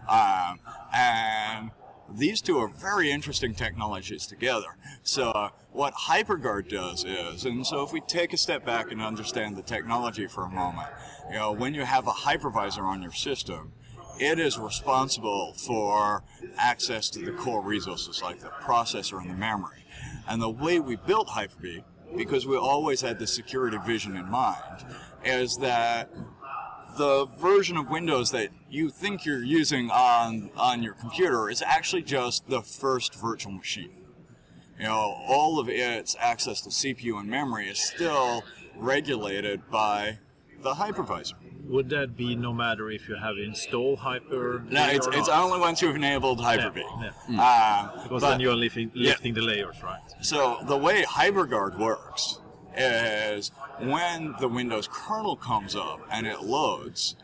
Um, 0.08 0.60
and 0.94 1.72
these 2.12 2.42
two 2.42 2.58
are 2.58 2.68
very 2.68 3.12
interesting 3.12 3.54
technologies 3.54 4.26
together. 4.26 4.78
So 5.04 5.50
what 5.72 5.94
HyperGuard 5.94 6.70
does 6.70 7.04
is, 7.04 7.46
and 7.46 7.66
so 7.66 7.84
if 7.84 7.92
we 7.92 8.02
take 8.02 8.34
a 8.34 8.38
step 8.38 8.66
back 8.66 8.92
and 8.92 9.02
understand 9.02 9.56
the 9.56 9.62
technology 9.62 10.28
for 10.28 10.46
a 10.46 10.50
moment, 10.50 10.90
you 11.30 11.36
know, 11.36 11.52
when 11.52 11.74
you 11.74 11.84
have 11.84 12.08
a 12.08 12.12
hypervisor 12.12 12.84
on 12.84 13.02
your 13.02 13.12
system, 13.12 13.74
it 14.20 14.40
is 14.40 14.58
responsible 14.58 15.54
for 15.54 16.24
access 16.58 17.10
to 17.12 17.20
the 17.20 17.32
core 17.32 17.62
resources 17.62 18.22
like 18.22 18.40
the 18.42 18.50
processor 18.50 19.22
and 19.22 19.30
the 19.30 19.36
memory. 19.36 19.86
And 20.28 20.42
the 20.42 20.50
way 20.50 20.80
we 20.80 20.98
built 20.98 21.30
Hyper-V, 21.30 21.84
because 22.16 22.46
we 22.46 22.58
always 22.58 23.02
had 23.02 23.20
the 23.20 23.28
security 23.28 23.78
vision 23.86 24.16
in 24.16 24.30
mind, 24.30 24.86
is 25.24 25.58
that 25.58 26.10
the 26.98 27.28
version 27.40 27.78
of 27.78 27.90
Windows 27.90 28.32
that 28.32 28.50
you 28.70 28.90
think 28.90 29.26
you're 29.26 29.44
using 29.44 29.90
on, 29.90 30.52
on 30.58 30.84
your 30.84 30.94
computer 30.94 31.50
is 31.50 31.62
actually 31.62 32.02
just 32.02 32.50
the 32.50 32.62
first 32.62 33.16
virtual 33.16 33.54
machine. 33.54 33.92
You 34.78 34.86
know, 34.86 35.18
all 35.28 35.60
of 35.60 35.70
its 35.70 36.16
access 36.20 36.62
to 36.62 36.70
CPU 36.70 37.20
and 37.20 37.30
memory 37.30 37.68
is 37.68 37.80
still 37.80 38.44
regulated 38.78 39.70
by 39.70 40.20
the 40.62 40.74
hypervisor. 40.74 41.34
Would 41.66 41.90
that 41.90 42.18
be 42.18 42.36
no 42.36 42.52
matter 42.52 42.90
if 42.90 43.08
you 43.08 43.16
have 43.16 43.38
installed 43.38 44.00
Hyper? 44.00 44.64
No, 44.70 44.88
it's, 44.88 45.06
or 45.06 45.14
it's 45.14 45.28
not? 45.28 45.44
only 45.44 45.60
once 45.60 45.82
you've 45.84 45.96
enabled 45.96 46.42
Hyper-V. 46.42 46.82
Yeah, 47.30 47.42
Uh, 47.42 48.04
Because 48.04 48.22
but- 48.24 48.30
then 48.32 48.40
you're 48.40 48.56
lifting, 48.56 48.90
lifting 48.96 49.36
the 49.36 49.42
layers, 49.42 49.76
right? 49.84 50.02
So 50.22 50.58
the 50.64 50.78
way 50.78 51.04
HyperGuard 51.04 51.78
works 51.78 52.40
is 52.76 53.52
when 53.80 54.34
the 54.40 54.48
Windows 54.48 54.88
kernel 54.92 55.36
comes 55.36 55.76
up 55.76 56.00
and 56.12 56.26
it 56.26 56.42
loads, 56.42 57.16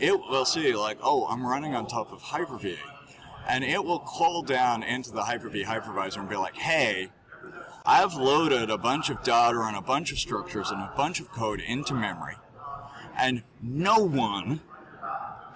it 0.00 0.18
will 0.18 0.44
see 0.46 0.74
like, 0.74 0.98
oh, 1.02 1.26
I'm 1.28 1.46
running 1.46 1.76
on 1.76 1.86
top 1.86 2.12
of 2.12 2.22
Hyper-V, 2.22 2.76
and 3.48 3.62
it 3.62 3.84
will 3.84 4.00
call 4.00 4.42
down 4.42 4.82
into 4.82 5.12
the 5.12 5.22
Hyper-V 5.22 5.62
hypervisor 5.64 6.16
and 6.18 6.28
be 6.28 6.34
like, 6.36 6.56
hey, 6.56 7.10
I've 7.86 8.14
loaded 8.14 8.68
a 8.70 8.78
bunch 8.78 9.10
of 9.10 9.22
data 9.22 9.60
and 9.60 9.76
a 9.76 9.80
bunch 9.80 10.10
of 10.12 10.18
structures 10.18 10.70
and 10.70 10.80
a 10.80 10.92
bunch 10.96 11.20
of 11.20 11.30
code 11.30 11.60
into 11.60 11.94
memory, 11.94 12.34
and 13.16 13.42
no 13.62 13.98
one 13.98 14.60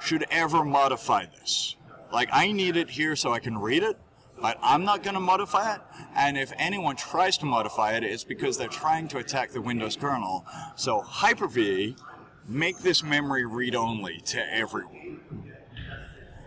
should 0.00 0.24
ever 0.30 0.64
modify 0.64 1.26
this. 1.26 1.76
Like, 2.12 2.28
I 2.32 2.52
need 2.52 2.76
it 2.76 2.90
here 2.90 3.16
so 3.16 3.32
I 3.32 3.40
can 3.40 3.58
read 3.58 3.82
it, 3.82 3.98
but 4.40 4.58
I'm 4.62 4.84
not 4.84 5.02
going 5.02 5.14
to 5.14 5.20
modify 5.20 5.74
it. 5.74 5.80
And 6.14 6.38
if 6.38 6.52
anyone 6.58 6.96
tries 6.96 7.38
to 7.38 7.46
modify 7.46 7.92
it, 7.92 8.04
it's 8.04 8.24
because 8.24 8.58
they're 8.58 8.68
trying 8.68 9.08
to 9.08 9.18
attack 9.18 9.50
the 9.50 9.60
Windows 9.60 9.96
kernel. 9.96 10.46
So, 10.76 11.00
Hyper-V, 11.00 11.96
make 12.48 12.78
this 12.78 13.02
memory 13.02 13.44
read 13.44 13.74
only 13.74 14.20
to 14.26 14.54
everyone. 14.54 15.20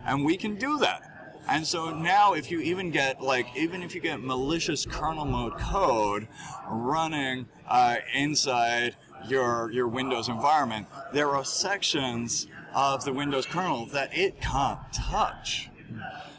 And 0.06 0.24
we 0.26 0.38
can 0.38 0.56
do 0.56 0.78
that. 0.80 1.04
And 1.48 1.66
so 1.66 1.90
now, 1.90 2.34
if 2.34 2.52
you 2.52 2.60
even 2.60 2.92
get 2.92 3.22
like, 3.22 3.48
even 3.58 3.82
if 3.82 3.96
you 3.96 4.02
get 4.02 4.22
malicious 4.22 4.86
kernel 4.86 5.26
mode 5.26 5.58
code 5.58 6.28
running 6.70 7.48
uh, 7.68 7.98
inside 8.14 8.96
your 9.28 9.72
your 9.72 9.88
Windows 9.88 10.30
environment, 10.30 10.88
there 11.14 11.30
are 11.30 11.46
sections 11.46 12.48
of 12.74 13.06
the 13.06 13.14
Windows 13.14 13.46
kernel 13.46 13.86
that 13.88 14.16
it 14.16 14.42
can't 14.42 14.80
touch. 14.94 15.70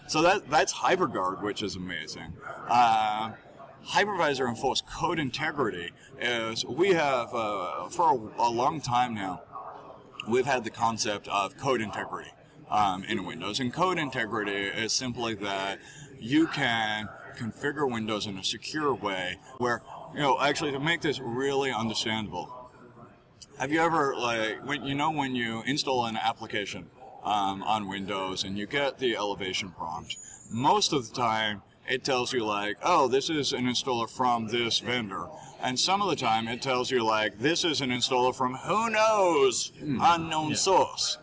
So 0.06 0.22
that 0.22 0.48
that's 0.50 0.72
HyperGuard, 0.72 1.42
which 1.42 1.62
is 1.62 1.76
amazing. 1.76 2.32
Uh, 2.68 3.32
hypervisor 3.86 4.48
enforced 4.48 4.86
code 4.86 5.18
integrity 5.18 5.90
is 6.20 6.64
we 6.66 6.90
have 6.90 7.34
uh, 7.34 7.88
for 7.88 8.32
a, 8.38 8.42
a 8.42 8.50
long 8.50 8.80
time 8.80 9.14
now 9.14 9.42
we've 10.28 10.46
had 10.46 10.64
the 10.64 10.70
concept 10.70 11.28
of 11.28 11.56
code 11.56 11.80
integrity 11.80 12.30
um, 12.70 13.04
in 13.04 13.24
Windows. 13.24 13.60
And 13.60 13.72
code 13.72 13.98
integrity 13.98 14.52
is 14.52 14.92
simply 14.92 15.34
that 15.36 15.78
you 16.18 16.46
can 16.46 17.08
configure 17.36 17.90
Windows 17.90 18.26
in 18.26 18.36
a 18.38 18.44
secure 18.44 18.94
way 18.94 19.38
where, 19.58 19.82
you 20.14 20.20
know, 20.20 20.38
actually 20.40 20.72
to 20.72 20.80
make 20.80 21.00
this 21.00 21.20
really 21.20 21.72
understandable, 21.72 22.59
have 23.60 23.70
you 23.70 23.78
ever, 23.78 24.16
like, 24.16 24.66
when 24.66 24.86
you 24.86 24.94
know 24.94 25.10
when 25.10 25.36
you 25.36 25.62
install 25.66 26.06
an 26.06 26.16
application 26.16 26.86
um, 27.22 27.62
on 27.62 27.88
Windows 27.88 28.42
and 28.42 28.56
you 28.56 28.66
get 28.66 28.98
the 28.98 29.14
elevation 29.14 29.70
prompt, 29.72 30.16
most 30.50 30.94
of 30.94 31.06
the 31.06 31.14
time 31.14 31.60
it 31.86 32.02
tells 32.02 32.32
you 32.32 32.42
like, 32.42 32.78
oh, 32.82 33.06
this 33.06 33.28
is 33.28 33.52
an 33.52 33.66
installer 33.66 34.08
from 34.08 34.48
this 34.48 34.78
vendor. 34.78 35.26
And 35.60 35.78
some 35.78 36.00
of 36.00 36.08
the 36.08 36.16
time 36.16 36.48
it 36.48 36.62
tells 36.62 36.90
you 36.90 37.04
like, 37.04 37.38
this 37.38 37.62
is 37.62 37.82
an 37.82 37.90
installer 37.90 38.34
from 38.34 38.54
who 38.54 38.88
knows, 38.88 39.72
unknown 39.82 40.56
source. 40.56 41.18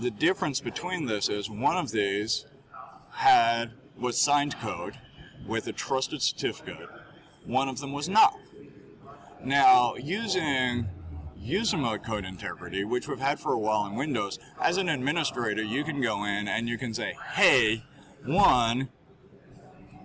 The 0.00 0.10
difference 0.10 0.58
between 0.58 1.06
this 1.06 1.28
is 1.28 1.48
one 1.48 1.76
of 1.76 1.92
these 1.92 2.44
had 3.12 3.70
was 3.96 4.18
signed 4.18 4.58
code 4.58 4.98
with 5.46 5.68
a 5.68 5.72
trusted 5.72 6.22
certificate. 6.22 6.88
One 7.44 7.68
of 7.68 7.78
them 7.78 7.92
was 7.92 8.08
not. 8.08 8.36
Now, 9.44 9.94
using 9.94 10.88
user 11.42 11.76
mode 11.76 12.02
code 12.02 12.24
integrity, 12.24 12.84
which 12.84 13.08
we've 13.08 13.18
had 13.18 13.40
for 13.40 13.52
a 13.52 13.58
while 13.58 13.86
in 13.86 13.94
Windows, 13.94 14.38
as 14.60 14.76
an 14.76 14.88
administrator, 14.88 15.62
you 15.62 15.84
can 15.84 16.00
go 16.00 16.24
in 16.24 16.48
and 16.48 16.68
you 16.68 16.78
can 16.78 16.94
say, 16.94 17.16
hey, 17.34 17.84
one, 18.24 18.88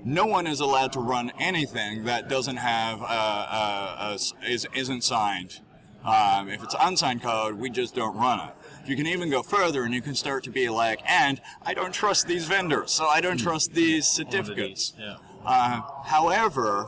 no 0.04 0.26
one 0.26 0.48
is 0.48 0.60
allowed 0.60 0.94
to 0.94 1.00
run 1.00 1.32
anything 1.40 2.06
that 2.06 2.30
doesn't 2.30 2.58
have 2.58 3.02
uh, 3.02 3.06
uh, 3.06 3.96
uh, 4.00 4.18
is 4.48 4.68
isn't 4.74 5.04
signed. 5.04 5.60
Um, 6.04 6.50
if 6.50 6.64
it's 6.64 6.76
unsigned 6.80 7.22
code, 7.22 7.56
we 7.56 7.70
just 7.70 7.94
don't 7.94 8.16
run 8.16 8.40
it. 8.40 8.56
You 8.86 8.96
can 8.96 9.08
even 9.08 9.30
go 9.30 9.44
further, 9.44 9.84
and 9.84 9.94
you 9.94 10.02
can 10.02 10.16
start 10.16 10.46
to 10.46 10.52
be 10.52 10.70
like, 10.70 11.02
and 11.06 11.42
I 11.64 11.74
don't 11.74 11.92
trust 11.92 12.28
these 12.28 12.46
vendors, 12.46 12.92
so 12.92 13.06
I 13.06 13.20
don't 13.20 13.38
trust 13.38 13.74
these 13.74 14.08
certificates. 14.08 14.94
Yeah. 14.98 15.18
Uh, 15.46 15.82
however, 16.06 16.88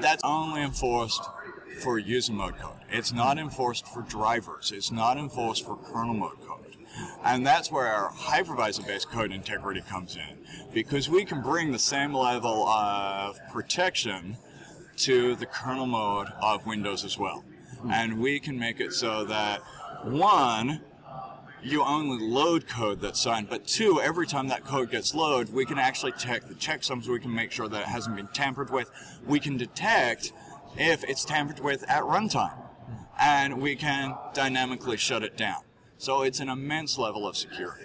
that's 0.00 0.24
only 0.24 0.62
enforced 0.62 1.22
for 1.82 1.98
user 1.98 2.32
mode 2.32 2.56
code. 2.56 2.75
It's 2.90 3.12
not 3.12 3.38
enforced 3.38 3.86
for 3.86 4.02
drivers. 4.02 4.72
It's 4.72 4.90
not 4.90 5.18
enforced 5.18 5.64
for 5.64 5.76
kernel 5.76 6.14
mode 6.14 6.40
code. 6.46 6.76
And 7.24 7.46
that's 7.46 7.70
where 7.70 7.86
our 7.86 8.10
hypervisor-based 8.10 9.10
code 9.10 9.32
integrity 9.32 9.82
comes 9.82 10.16
in, 10.16 10.38
because 10.72 11.10
we 11.10 11.24
can 11.24 11.42
bring 11.42 11.72
the 11.72 11.78
same 11.78 12.14
level 12.14 12.66
of 12.66 13.38
protection 13.52 14.38
to 14.98 15.34
the 15.36 15.44
kernel 15.44 15.86
mode 15.86 16.28
of 16.40 16.64
Windows 16.64 17.04
as 17.04 17.18
well. 17.18 17.44
Hmm. 17.80 17.90
And 17.90 18.20
we 18.20 18.40
can 18.40 18.58
make 18.58 18.80
it 18.80 18.92
so 18.94 19.24
that, 19.26 19.60
one, 20.04 20.80
you 21.62 21.82
only 21.82 22.24
load 22.24 22.66
code 22.66 23.00
that's 23.00 23.20
signed, 23.20 23.50
but 23.50 23.66
two, 23.66 24.00
every 24.00 24.26
time 24.26 24.48
that 24.48 24.64
code 24.64 24.90
gets 24.90 25.14
loaded, 25.14 25.52
we 25.52 25.66
can 25.66 25.78
actually 25.78 26.12
check 26.12 26.48
the 26.48 26.54
checksums. 26.54 27.08
We 27.08 27.20
can 27.20 27.34
make 27.34 27.50
sure 27.50 27.68
that 27.68 27.82
it 27.82 27.88
hasn't 27.88 28.16
been 28.16 28.28
tampered 28.28 28.70
with. 28.70 28.90
We 29.26 29.40
can 29.40 29.56
detect 29.56 30.32
if 30.78 31.04
it's 31.04 31.24
tampered 31.24 31.60
with 31.60 31.82
at 31.90 32.04
runtime, 32.04 32.56
and 33.20 33.60
we 33.60 33.74
can 33.76 34.14
dynamically 34.34 34.96
shut 34.96 35.22
it 35.22 35.36
down. 35.36 35.62
So 35.98 36.22
it's 36.22 36.40
an 36.40 36.48
immense 36.48 36.98
level 36.98 37.26
of 37.26 37.36
security. 37.36 37.84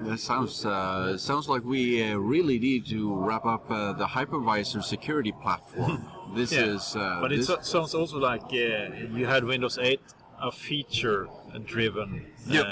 That 0.00 0.18
sounds 0.20 0.64
uh, 0.66 1.16
sounds 1.16 1.48
like 1.48 1.64
we 1.64 2.02
uh, 2.02 2.16
really 2.16 2.58
need 2.58 2.86
to 2.86 3.14
wrap 3.14 3.46
up 3.46 3.70
uh, 3.70 3.92
the 3.94 4.06
hypervisor 4.06 4.82
security 4.82 5.32
platform. 5.32 6.06
This 6.34 6.52
Yeah. 6.52 6.74
is, 6.74 6.96
uh, 6.96 7.18
but 7.22 7.32
it 7.32 7.44
so- 7.44 7.60
sounds 7.62 7.94
also 7.94 8.18
like 8.18 8.42
uh, 8.52 9.16
you 9.16 9.26
had 9.26 9.44
Windows 9.44 9.78
8, 9.78 10.00
a 10.42 10.50
feature-driven 10.50 12.26
Yep. 12.48 12.64
uh, 12.66 12.68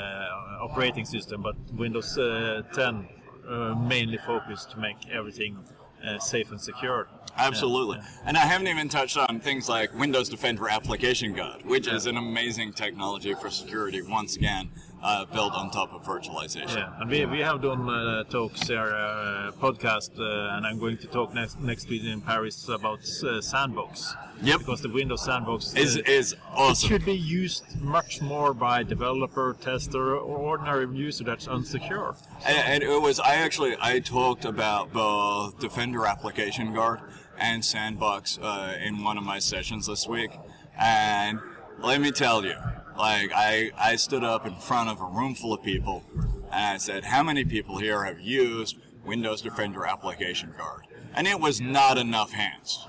operating 0.65 1.05
system, 1.05 1.41
but 1.43 1.57
Windows 1.73 2.19
uh, 2.19 2.63
10 2.75 3.09
uh, 3.49 3.75
mainly 3.77 4.19
focused 4.19 4.71
to 4.73 4.79
make 4.79 4.97
everything 5.11 5.59
uh, 6.05 6.19
safe 6.19 6.51
and 6.51 6.61
secure. 6.61 7.09
Absolutely. 7.37 7.99
Yeah, 7.99 8.09
And 8.27 8.37
I 8.37 8.41
haven't 8.41 8.69
even 8.69 8.89
touched 8.89 9.17
on 9.17 9.41
things 9.41 9.69
like 9.69 9.93
Windows 9.99 10.29
Defender 10.29 10.69
Application 10.69 11.33
Guard, 11.33 11.65
which 11.65 11.89
is 11.89 12.07
an 12.07 12.17
amazing 12.17 12.73
technology 12.73 13.35
for 13.35 13.51
security, 13.51 14.03
once 14.03 14.37
again, 14.37 14.71
uh, 15.03 15.25
built 15.27 15.53
on 15.53 15.71
top 15.71 15.93
of 15.93 16.03
virtualization. 16.05 16.77
Yeah, 16.77 17.01
and 17.01 17.11
we, 17.11 17.27
we 17.27 17.41
have 17.41 17.61
done 17.61 17.89
uh, 17.89 18.25
talks 18.25 18.67
here, 18.69 18.81
uh, 18.95 19.53
podcast, 19.61 20.19
uh, 20.19 20.57
and 20.57 20.67
I'm 20.67 20.79
going 20.79 20.97
to 20.99 21.07
talk 21.07 21.35
next 21.35 21.61
next 21.61 21.89
week 21.91 22.05
in 22.05 22.21
Paris 22.23 22.69
about 22.69 23.01
uh, 23.23 23.41
Sandbox. 23.43 24.15
Yep. 24.43 24.61
Because 24.61 24.81
the 24.81 24.89
Windows 24.89 25.25
Sandbox 25.25 25.77
uh, 25.77 25.81
Is, 25.81 25.97
is 25.97 26.33
it 26.33 26.39
awesome. 26.55 26.89
should 26.89 27.05
be 27.05 27.15
used 27.15 27.65
much 27.81 28.21
more 28.21 28.53
by 28.55 28.83
developer, 28.83 29.57
tester, 29.61 30.17
or 30.17 30.37
ordinary 30.39 30.89
user 30.97 31.23
that's 31.25 31.47
unsecure. 31.47 32.17
And, 32.47 32.57
and 32.57 32.83
it 32.83 33.01
was 33.01 33.21
I 33.21 33.35
actually 33.37 33.77
I 33.81 34.01
talked 34.01 34.45
about 34.45 34.93
both 34.93 35.59
Defender 35.61 36.07
Application 36.07 36.73
Guard 36.73 37.01
and 37.39 37.65
Sandbox 37.65 38.39
uh, 38.41 38.77
in 38.83 39.03
one 39.03 39.19
of 39.19 39.25
my 39.25 39.39
sessions 39.39 39.87
this 39.87 40.07
week, 40.07 40.31
and 40.79 41.41
let 41.79 42.01
me 42.01 42.11
tell 42.11 42.45
you, 42.45 42.57
like 42.97 43.31
I 43.35 43.71
I 43.77 43.97
stood 43.97 44.25
up 44.25 44.47
in 44.47 44.55
front 44.57 44.91
of 44.91 45.01
a 45.01 45.07
room 45.07 45.35
full 45.35 45.53
of 45.53 45.63
people, 45.63 46.05
and 46.15 46.75
I 46.75 46.77
said, 46.79 47.05
how 47.05 47.23
many 47.23 47.45
people 47.45 47.79
here 47.79 48.05
have 48.05 48.21
used 48.21 48.77
Windows 49.05 49.43
Defender 49.43 49.85
Application 49.87 50.55
Guard? 50.57 50.87
and 51.17 51.29
it 51.29 51.39
was 51.39 51.61
not 51.61 51.97
enough 51.97 52.33
hands 52.33 52.87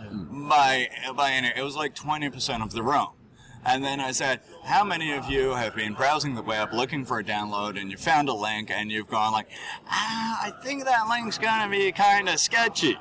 by 0.50 0.90
by 1.16 1.32
any. 1.32 1.52
It 1.56 1.62
was 1.62 1.76
like 1.76 1.94
twenty 1.96 2.30
percent 2.30 2.64
of 2.64 2.72
the 2.72 2.84
room. 2.84 3.10
And 3.68 3.84
then 3.84 4.00
I 4.00 4.12
said, 4.12 4.42
How 4.64 4.84
many 4.84 5.12
of 5.14 5.28
you 5.30 5.50
have 5.52 5.76
been 5.76 5.96
browsing 5.96 6.36
the 6.36 6.44
web 6.44 6.72
looking 6.72 7.04
for 7.04 7.18
a 7.20 7.24
download 7.24 7.80
and 7.82 7.90
you 7.90 7.98
found 7.98 8.30
a 8.30 8.34
link 8.34 8.70
and 8.70 8.92
you've 8.92 9.08
gone 9.08 9.32
like, 9.32 9.48
ah, 9.88 10.40
I 10.44 10.52
think 10.64 10.86
that 10.86 11.08
link's 11.10 11.40
gonna 11.40 11.70
be 11.70 11.92
kind 11.92 12.30
of 12.30 12.40
sketchy. 12.40 12.96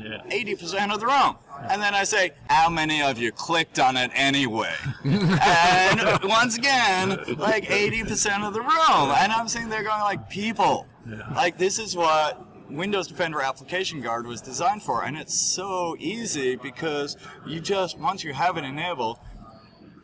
Yeah. 0.00 0.22
80% 0.30 0.92
of 0.92 1.00
the 1.00 1.06
room. 1.06 1.36
And 1.70 1.82
then 1.82 1.94
I 1.94 2.04
say, 2.04 2.32
How 2.48 2.68
many 2.70 3.02
of 3.02 3.18
you 3.18 3.32
clicked 3.32 3.78
on 3.78 3.96
it 3.96 4.10
anyway? 4.14 4.74
and 5.04 6.00
once 6.24 6.56
again, 6.56 7.10
like 7.36 7.64
80% 7.64 8.46
of 8.46 8.54
the 8.54 8.60
room. 8.60 8.70
And 9.16 9.32
I'm 9.32 9.48
sitting 9.48 9.68
there 9.68 9.82
going, 9.82 10.00
like, 10.00 10.28
people, 10.30 10.86
like, 11.34 11.58
this 11.58 11.78
is 11.78 11.96
what 11.96 12.44
Windows 12.70 13.08
Defender 13.08 13.40
Application 13.40 14.00
Guard 14.00 14.26
was 14.26 14.40
designed 14.40 14.82
for. 14.82 15.04
And 15.04 15.16
it's 15.16 15.38
so 15.38 15.96
easy 15.98 16.56
because 16.56 17.16
you 17.46 17.60
just, 17.60 17.98
once 17.98 18.22
you 18.22 18.32
have 18.32 18.56
it 18.56 18.64
enabled, 18.64 19.18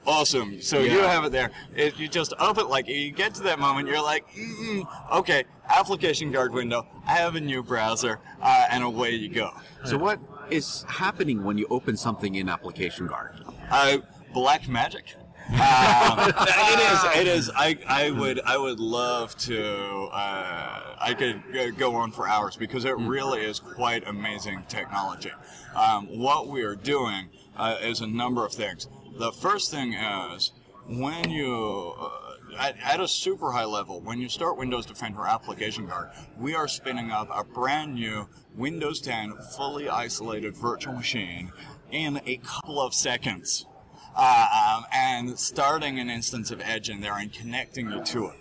awesome. 0.06 0.60
So 0.60 0.80
you 0.80 0.98
have 1.00 1.24
it 1.24 1.32
there. 1.32 1.50
It, 1.74 1.98
you 1.98 2.08
just 2.08 2.34
open, 2.38 2.68
like, 2.68 2.88
you 2.88 3.12
get 3.12 3.34
to 3.36 3.42
that 3.44 3.58
moment, 3.58 3.88
you're 3.88 4.02
like, 4.02 4.24
okay, 5.12 5.44
Application 5.68 6.30
Guard 6.32 6.52
window, 6.52 6.86
have 7.14 7.34
a 7.34 7.40
new 7.40 7.62
browser, 7.62 8.18
uh, 8.42 8.66
and 8.70 8.84
away 8.84 9.10
you 9.12 9.28
go. 9.28 9.50
So 9.84 9.96
what 9.96 10.18
is 10.50 10.84
happening 10.88 11.44
when 11.44 11.58
you 11.58 11.66
open 11.70 11.96
something 11.96 12.34
in 12.34 12.48
Application 12.48 13.06
Guard? 13.06 13.42
Uh, 13.70 13.98
black 14.32 14.68
magic. 14.68 15.14
Um, 15.48 15.54
it 16.38 16.78
is. 16.92 17.16
It 17.20 17.26
is. 17.26 17.50
I, 17.54 17.76
I 17.86 18.10
would. 18.10 18.40
I 18.40 18.56
would 18.56 18.80
love 18.80 19.36
to. 19.38 20.08
Uh, 20.12 20.96
I 20.98 21.14
could 21.14 21.42
go- 21.52 21.70
go 21.72 21.94
on 21.96 22.12
for 22.12 22.26
hours 22.26 22.56
because 22.56 22.84
it 22.84 22.96
really 22.96 23.42
is 23.42 23.60
quite 23.60 24.06
amazing 24.08 24.62
technology. 24.68 25.32
Um, 25.76 26.06
what 26.06 26.48
we 26.48 26.62
are 26.62 26.74
doing 26.76 27.28
uh, 27.56 27.76
is 27.82 28.00
a 28.00 28.06
number 28.06 28.44
of 28.44 28.52
things. 28.52 28.88
The 29.18 29.32
first 29.32 29.70
thing 29.70 29.92
is 29.94 30.52
when 30.88 31.30
you. 31.30 31.94
At, 32.58 32.76
at 32.82 33.00
a 33.00 33.08
super 33.08 33.50
high 33.52 33.64
level, 33.64 34.00
when 34.00 34.20
you 34.20 34.28
start 34.28 34.56
Windows 34.56 34.86
Defender 34.86 35.26
Application 35.26 35.86
Guard, 35.86 36.10
we 36.38 36.54
are 36.54 36.68
spinning 36.68 37.10
up 37.10 37.28
a 37.32 37.42
brand 37.42 37.94
new 37.94 38.28
Windows 38.54 39.00
10 39.00 39.34
fully 39.56 39.88
isolated 39.88 40.56
virtual 40.56 40.94
machine 40.94 41.52
in 41.90 42.20
a 42.26 42.36
couple 42.38 42.80
of 42.80 42.94
seconds 42.94 43.66
uh, 44.16 44.76
um, 44.76 44.84
and 44.92 45.38
starting 45.38 45.98
an 45.98 46.10
instance 46.10 46.50
of 46.50 46.60
Edge 46.60 46.90
in 46.90 47.00
there 47.00 47.18
and 47.18 47.32
connecting 47.32 47.90
you 47.90 48.04
to 48.04 48.26
it. 48.26 48.36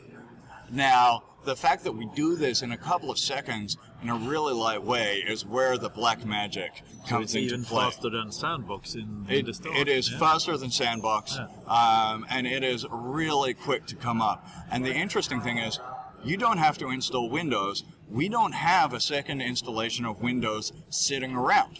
Now, 0.69 1.23
the 1.45 1.55
fact 1.55 1.83
that 1.83 1.91
we 1.93 2.07
do 2.15 2.35
this 2.35 2.61
in 2.61 2.71
a 2.71 2.77
couple 2.77 3.09
of 3.09 3.17
seconds 3.17 3.77
in 4.03 4.09
a 4.09 4.15
really 4.15 4.53
light 4.53 4.83
way 4.83 5.23
is 5.25 5.45
where 5.45 5.77
the 5.77 5.89
black 5.89 6.25
magic 6.25 6.73
comes 6.75 7.03
So 7.03 7.09
comes 7.09 7.23
it's 7.23 7.35
into 7.35 7.47
even 7.47 7.65
play. 7.65 7.85
faster 7.85 8.09
than 8.09 8.31
Sandbox 8.31 8.95
in, 8.95 9.25
in 9.29 9.45
the 9.45 9.53
store. 9.53 9.75
it 9.75 9.87
is 9.87 10.11
yeah. 10.11 10.19
faster 10.19 10.57
than 10.57 10.69
Sandbox, 10.71 11.39
um, 11.67 12.25
and 12.29 12.45
it 12.45 12.63
is 12.63 12.85
really 12.91 13.53
quick 13.53 13.85
to 13.87 13.95
come 13.95 14.21
up. 14.21 14.45
And 14.69 14.85
the 14.85 14.93
interesting 14.93 15.39
thing 15.41 15.57
is, 15.57 15.79
you 16.23 16.37
don't 16.37 16.57
have 16.57 16.77
to 16.79 16.89
install 16.89 17.29
Windows. 17.29 17.83
We 18.09 18.29
don't 18.29 18.53
have 18.53 18.93
a 18.93 18.99
second 18.99 19.41
installation 19.41 20.05
of 20.05 20.21
Windows 20.21 20.71
sitting 20.89 21.35
around. 21.35 21.79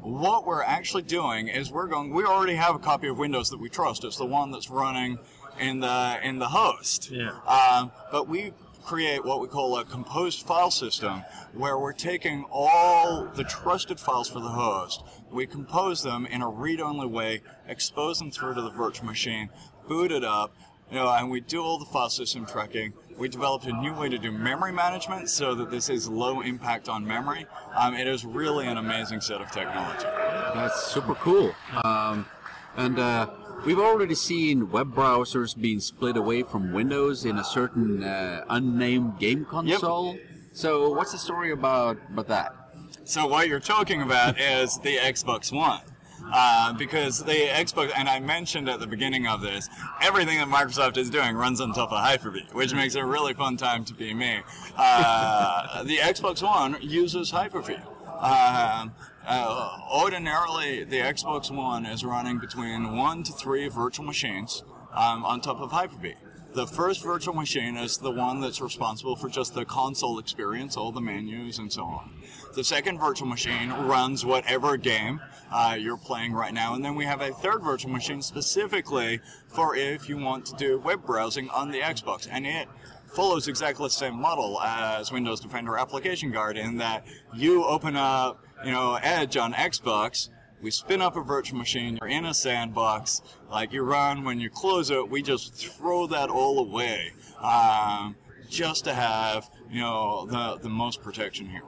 What 0.00 0.46
we're 0.46 0.62
actually 0.62 1.02
doing 1.02 1.48
is 1.48 1.70
we're 1.70 1.88
going. 1.88 2.12
We 2.14 2.24
already 2.24 2.54
have 2.54 2.74
a 2.74 2.78
copy 2.78 3.08
of 3.08 3.18
Windows 3.18 3.50
that 3.50 3.58
we 3.60 3.68
trust. 3.68 4.04
It's 4.04 4.16
the 4.16 4.24
one 4.24 4.50
that's 4.50 4.70
running 4.70 5.18
in 5.60 5.80
the 5.80 6.18
in 6.22 6.38
the 6.38 6.48
host. 6.48 7.10
Yeah. 7.10 7.32
Um, 7.46 7.90
but 8.10 8.28
we 8.28 8.52
create 8.88 9.22
what 9.22 9.38
we 9.38 9.46
call 9.46 9.76
a 9.78 9.84
composed 9.84 10.46
file 10.46 10.70
system 10.70 11.22
where 11.52 11.78
we're 11.78 11.92
taking 11.92 12.46
all 12.50 13.28
the 13.34 13.44
trusted 13.44 14.00
files 14.00 14.30
for 14.30 14.40
the 14.40 14.48
host, 14.48 15.04
we 15.30 15.46
compose 15.46 16.02
them 16.02 16.24
in 16.24 16.40
a 16.40 16.48
read-only 16.48 17.06
way, 17.06 17.42
expose 17.66 18.18
them 18.18 18.30
through 18.30 18.54
to 18.54 18.62
the 18.62 18.70
virtual 18.70 19.04
machine, 19.04 19.50
boot 19.86 20.10
it 20.10 20.24
up, 20.24 20.54
you 20.90 20.96
know, 20.96 21.06
and 21.12 21.30
we 21.30 21.38
do 21.42 21.60
all 21.60 21.78
the 21.78 21.84
file 21.84 22.08
system 22.08 22.46
tracking. 22.46 22.94
We 23.18 23.28
developed 23.28 23.66
a 23.66 23.72
new 23.72 23.92
way 23.92 24.08
to 24.08 24.16
do 24.16 24.32
memory 24.32 24.72
management 24.72 25.28
so 25.28 25.54
that 25.56 25.70
this 25.70 25.90
is 25.90 26.08
low 26.08 26.40
impact 26.40 26.88
on 26.88 27.06
memory. 27.06 27.44
Um, 27.76 27.94
it 27.94 28.06
is 28.06 28.24
really 28.24 28.66
an 28.68 28.78
amazing 28.78 29.20
set 29.20 29.42
of 29.42 29.50
technology. 29.50 30.06
That's 30.54 30.82
super 30.84 31.14
cool. 31.16 31.54
Um, 31.84 32.24
and 32.78 32.98
uh, 32.98 33.28
we've 33.64 33.78
already 33.78 34.14
seen 34.14 34.70
web 34.70 34.94
browsers 34.94 35.58
being 35.60 35.80
split 35.80 36.16
away 36.16 36.42
from 36.42 36.72
Windows 36.72 37.24
in 37.24 37.38
a 37.38 37.44
certain 37.44 38.02
uh, 38.02 38.44
unnamed 38.48 39.18
game 39.18 39.44
console. 39.44 40.16
So 40.52 40.90
what's 40.90 41.12
the 41.12 41.18
story 41.18 41.52
about 41.52 41.98
about 42.12 42.28
that? 42.28 42.54
So 43.04 43.26
what 43.26 43.48
you're 43.48 43.60
talking 43.60 44.02
about 44.02 44.40
is 44.40 44.78
the 44.78 44.96
Xbox 44.96 45.52
One. 45.52 45.80
Uh, 46.30 46.74
because 46.74 47.24
the 47.24 47.32
Xbox, 47.32 47.90
and 47.96 48.06
I 48.06 48.20
mentioned 48.20 48.68
at 48.68 48.80
the 48.80 48.86
beginning 48.86 49.26
of 49.26 49.40
this, 49.40 49.66
everything 50.02 50.36
that 50.38 50.48
Microsoft 50.48 50.98
is 50.98 51.08
doing 51.08 51.36
runs 51.36 51.58
on 51.60 51.72
top 51.72 51.90
of 51.90 52.00
Hyper-V, 52.00 52.48
which 52.52 52.74
makes 52.74 52.96
it 52.96 52.98
a 52.98 53.06
really 53.06 53.32
fun 53.32 53.56
time 53.56 53.84
to 53.86 53.94
be 53.94 54.12
me. 54.12 54.40
Uh, 54.76 55.82
the 55.84 55.96
Xbox 55.96 56.42
One 56.42 56.76
uses 56.82 57.30
Hyper-V. 57.30 57.76
Um, 58.20 58.92
uh, 59.28 59.78
ordinarily, 59.92 60.84
the 60.84 61.00
Xbox 61.00 61.50
One 61.50 61.84
is 61.84 62.02
running 62.02 62.38
between 62.38 62.96
one 62.96 63.22
to 63.24 63.32
three 63.32 63.68
virtual 63.68 64.06
machines 64.06 64.64
um, 64.92 65.24
on 65.24 65.42
top 65.42 65.60
of 65.60 65.70
Hyper-V. 65.70 66.14
The 66.54 66.66
first 66.66 67.04
virtual 67.04 67.34
machine 67.34 67.76
is 67.76 67.98
the 67.98 68.10
one 68.10 68.40
that's 68.40 68.62
responsible 68.62 69.16
for 69.16 69.28
just 69.28 69.54
the 69.54 69.66
console 69.66 70.18
experience, 70.18 70.78
all 70.78 70.92
the 70.92 71.02
menus 71.02 71.58
and 71.58 71.70
so 71.70 71.84
on. 71.84 72.10
The 72.54 72.64
second 72.64 72.98
virtual 72.98 73.28
machine 73.28 73.70
runs 73.70 74.24
whatever 74.24 74.78
game 74.78 75.20
uh, 75.52 75.76
you're 75.78 75.98
playing 75.98 76.32
right 76.32 76.54
now, 76.54 76.74
and 76.74 76.82
then 76.82 76.94
we 76.94 77.04
have 77.04 77.20
a 77.20 77.32
third 77.32 77.62
virtual 77.62 77.92
machine 77.92 78.22
specifically 78.22 79.20
for 79.48 79.76
if 79.76 80.08
you 80.08 80.16
want 80.16 80.46
to 80.46 80.56
do 80.56 80.78
web 80.78 81.04
browsing 81.04 81.50
on 81.50 81.70
the 81.70 81.80
Xbox, 81.80 82.26
and 82.30 82.46
it 82.46 82.66
follows 83.06 83.46
exactly 83.46 83.86
the 83.86 83.90
same 83.90 84.18
model 84.18 84.58
as 84.62 85.12
Windows 85.12 85.40
Defender 85.40 85.76
Application 85.76 86.30
Guard 86.30 86.56
in 86.56 86.78
that 86.78 87.06
you 87.34 87.64
open 87.64 87.94
up, 87.94 88.42
you 88.64 88.70
know, 88.72 88.98
Edge 89.02 89.36
on 89.36 89.52
Xbox, 89.52 90.28
we 90.60 90.70
spin 90.70 91.00
up 91.00 91.16
a 91.16 91.20
virtual 91.22 91.58
machine, 91.58 91.98
you're 92.00 92.10
in 92.10 92.24
a 92.24 92.34
sandbox, 92.34 93.22
like 93.50 93.72
you 93.72 93.82
run, 93.82 94.24
when 94.24 94.40
you 94.40 94.50
close 94.50 94.90
it, 94.90 95.08
we 95.08 95.22
just 95.22 95.54
throw 95.54 96.06
that 96.08 96.28
all 96.30 96.58
away, 96.58 97.12
um, 97.40 98.16
just 98.48 98.84
to 98.84 98.94
have, 98.94 99.48
you 99.70 99.80
know, 99.80 100.26
the, 100.26 100.58
the 100.62 100.68
most 100.68 101.02
protection 101.02 101.46
here. 101.48 101.62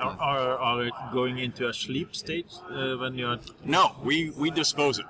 Are, 0.00 0.16
are, 0.20 0.58
are 0.58 0.84
it 0.84 0.92
going 1.12 1.38
into 1.38 1.66
a 1.68 1.74
sleep 1.74 2.14
state 2.14 2.46
uh, 2.70 2.94
when 2.96 3.16
you're? 3.18 3.38
No, 3.64 3.96
we, 4.04 4.30
we 4.30 4.50
dispose 4.52 4.98
it. 5.00 5.06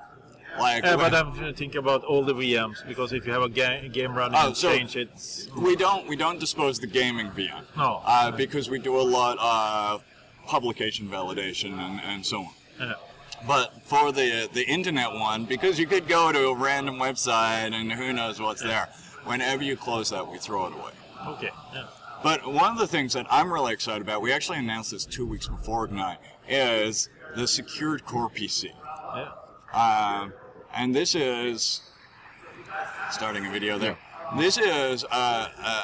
Like, 0.58 0.84
Uh, 0.86 0.96
but 0.96 1.14
I'm 1.14 1.54
thinking 1.54 1.76
about 1.78 2.02
all 2.04 2.24
the 2.24 2.32
VMs 2.34 2.86
because 2.88 3.12
if 3.12 3.26
you 3.26 3.32
have 3.32 3.42
a 3.42 3.48
ga- 3.50 3.88
game 3.90 4.14
running 4.14 4.38
and 4.38 4.56
so- 4.56 4.74
change 4.74 4.96
it. 4.96 5.10
we 5.56 5.76
don't 5.76 6.08
we 6.08 6.16
don't 6.16 6.40
dispose 6.40 6.78
the 6.80 6.86
gaming 6.86 7.28
VM. 7.30 7.62
No. 7.76 8.00
Uh, 8.04 8.30
because 8.32 8.70
we 8.70 8.78
do 8.78 8.96
a 8.98 9.02
lot 9.02 9.36
of 9.38 10.02
publication 10.58 11.08
validation 11.08 11.78
and, 11.78 12.00
and 12.00 12.24
so 12.26 12.38
on. 12.80 12.88
uh, 12.88 12.94
But 13.46 13.82
for 13.84 14.10
the 14.10 14.48
the 14.52 14.66
internet 14.66 15.12
one, 15.12 15.44
because 15.44 15.78
you 15.78 15.86
could 15.86 16.08
go 16.08 16.32
to 16.32 16.48
a 16.48 16.54
random 16.56 16.96
website 16.96 17.72
and 17.72 17.92
who 17.92 18.12
knows 18.12 18.40
what's 18.40 18.62
there. 18.62 18.88
Whenever 19.24 19.62
you 19.62 19.76
close 19.76 20.10
that, 20.10 20.26
we 20.26 20.38
throw 20.38 20.66
it 20.66 20.72
away. 20.72 20.92
okay. 21.34 21.50
Yeah. 21.74 21.86
But 22.22 22.38
one 22.52 22.72
of 22.72 22.78
the 22.78 22.86
things 22.86 23.12
that 23.12 23.26
I'm 23.30 23.52
really 23.52 23.72
excited 23.72 24.02
about, 24.02 24.22
we 24.22 24.32
actually 24.32 24.58
announced 24.58 24.90
this 24.90 25.04
two 25.04 25.26
weeks 25.26 25.46
before 25.46 25.84
Ignite, 25.84 26.18
is 26.48 27.08
the 27.36 27.46
secured 27.46 28.04
core 28.04 28.28
PC. 28.30 28.70
Yeah. 29.14 29.30
Um, 29.72 30.32
and 30.74 30.94
this 30.94 31.14
is 31.14 31.82
starting 33.10 33.46
a 33.46 33.50
video 33.50 33.78
there. 33.78 33.96
This 34.36 34.58
is 34.58 35.04
a, 35.04 35.16
a, 35.16 35.78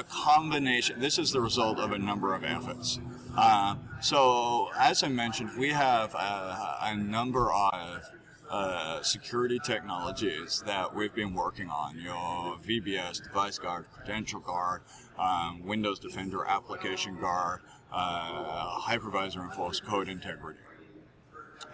a 0.00 0.04
combination. 0.04 0.98
This 1.00 1.18
is 1.18 1.30
the 1.32 1.40
result 1.40 1.78
of 1.78 1.92
a 1.92 1.98
number 1.98 2.34
of 2.34 2.42
efforts. 2.44 2.98
Uh, 3.36 3.76
so, 4.00 4.68
as 4.78 5.02
I 5.02 5.08
mentioned, 5.08 5.50
we 5.58 5.70
have 5.70 6.14
a, 6.14 6.78
a 6.82 6.96
number 6.96 7.50
of 7.52 8.10
uh, 8.50 9.02
security 9.02 9.58
technologies 9.64 10.62
that 10.66 10.94
we've 10.94 11.14
been 11.14 11.32
working 11.32 11.70
on. 11.70 11.98
Your 11.98 12.58
VBS, 12.58 13.22
Device 13.22 13.58
Guard, 13.58 13.86
Credential 13.92 14.40
Guard, 14.40 14.82
um, 15.18 15.64
Windows 15.64 15.98
Defender 15.98 16.44
Application 16.44 17.18
Guard, 17.18 17.60
uh, 17.90 18.78
Hypervisor 18.80 19.42
Enforced 19.42 19.84
Code 19.84 20.08
Integrity. 20.08 20.60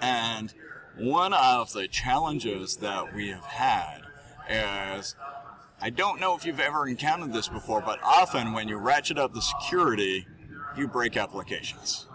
And 0.01 0.55
one 0.97 1.33
of 1.33 1.73
the 1.73 1.89
challenges 1.89 2.77
that 2.77 3.15
we 3.15 3.29
have 3.29 3.45
had 3.45 4.03
is 4.49 5.17
I 5.81 5.91
don't 5.91 6.21
know 6.21 6.37
if 6.37 6.45
you've 6.45 6.61
ever 6.61 6.89
encountered 6.89 7.33
this 7.33 7.49
before, 7.49 7.81
but 7.81 8.01
often 8.03 8.53
when 8.53 8.69
you 8.69 8.77
ratchet 8.79 9.17
up 9.19 9.33
the 9.33 9.43
security, 9.43 10.27
you 10.79 10.89
break 10.89 11.17
applications. 11.17 12.07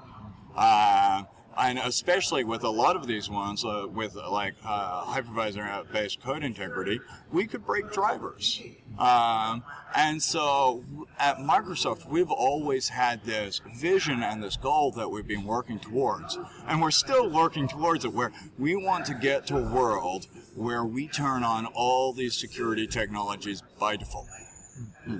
Uh, 0.56 1.23
and 1.58 1.78
especially 1.80 2.43
with 2.43 2.63
a 2.63 2.69
lot 2.69 2.95
of 2.95 3.06
these 3.08 3.30
ones 3.30 3.63
uh, 3.63 3.86
with 3.88 4.15
like 4.15 4.56
uh, 4.65 5.04
hypervisor 5.06 5.91
based 5.91 6.21
code 6.21 6.43
integrity, 6.43 6.99
we 7.32 7.45
could 7.45 7.65
break 7.65 7.91
drivers. 7.91 8.62
Um, 8.97 9.63
and 9.95 10.21
so 10.21 10.84
at 11.19 11.38
Microsoft, 11.38 12.08
we've 12.08 12.32
always 12.32 12.89
had 12.89 13.23
this 13.23 13.62
vision 13.76 14.23
and 14.23 14.41
this 14.41 14.58
goal 14.58 14.91
that 14.93 15.10
we've 15.10 15.28
been 15.28 15.45
working 15.45 15.80
towards. 15.80 16.38
And 16.67 16.82
we're 16.82 16.91
still 16.91 17.30
working 17.30 17.67
towards 17.67 18.06
it 18.06 18.13
where 18.13 18.32
we 18.58 18.76
want 18.76 19.06
to 19.08 19.13
get 19.13 19.45
to 19.47 19.58
a 19.58 19.62
world 19.62 20.28
where 20.56 20.84
we 20.84 21.08
turn 21.08 21.43
on 21.43 21.65
all 21.67 22.13
these 22.13 22.36
security 22.36 22.88
technologies 22.88 23.62
by 23.80 23.95
default. 23.95 24.28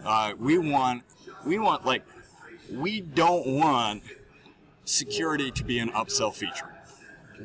Uh, 0.04 0.34
we 0.40 0.58
want, 0.58 1.04
we 1.46 1.60
want 1.60 1.86
like, 1.86 2.04
we 2.72 3.02
don't 3.02 3.48
want 3.48 4.04
security 4.86 5.52
to 5.52 5.64
be 5.64 5.80
an 5.80 5.90
upsell 5.90 6.34
feature. 6.34 6.74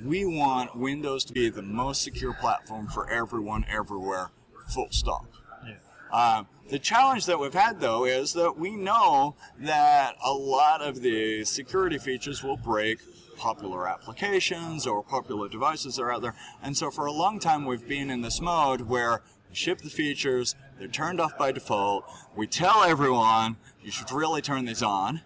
We 0.05 0.25
want 0.25 0.77
Windows 0.77 1.25
to 1.27 1.33
be 1.33 1.49
the 1.49 1.63
most 1.63 2.03
secure 2.03 2.35
platform 2.35 2.89
for 2.89 3.09
everyone, 3.09 3.65
everywhere, 3.69 4.31
full 4.69 4.89
stop. 4.91 5.27
Yeah. 5.67 5.75
Uh, 6.13 6.45
the 6.69 6.79
challenge 6.79 7.27
that 7.27 7.41
we've 7.41 7.55
had, 7.55 7.81
though, 7.81 8.05
is 8.05 8.35
that 8.35 8.59
we 8.59 8.77
know 8.77 9.35
that 9.59 10.17
a 10.23 10.33
lot 10.33 10.83
of 10.83 11.01
the 11.01 11.45
security 11.45 11.99
features 11.99 12.43
will 12.43 12.59
break 12.59 12.99
popular 13.39 13.89
applications 13.89 14.87
or 14.87 15.03
popular 15.03 15.49
devices 15.49 15.97
that 15.97 16.03
are 16.03 16.13
out 16.13 16.23
there. 16.23 16.35
And 16.63 16.77
so 16.77 16.91
for 16.91 17.07
a 17.07 17.13
long 17.13 17.39
time, 17.39 17.65
we've 17.65 17.87
been 17.89 18.11
in 18.11 18.21
this 18.21 18.41
mode 18.41 18.83
where 18.83 19.23
we 19.49 19.55
ship 19.55 19.79
the 19.79 19.89
features, 19.89 20.55
they're 20.79 20.89
turned 20.89 21.21
off 21.21 21.39
by 21.39 21.53
default. 21.53 22.05
We 22.37 22.47
tell 22.47 22.83
everyone, 22.83 23.57
you 23.89 23.93
should 23.93 24.13
really 24.13 24.43
turn 24.43 24.67
these 24.67 24.83
on. 24.83 25.23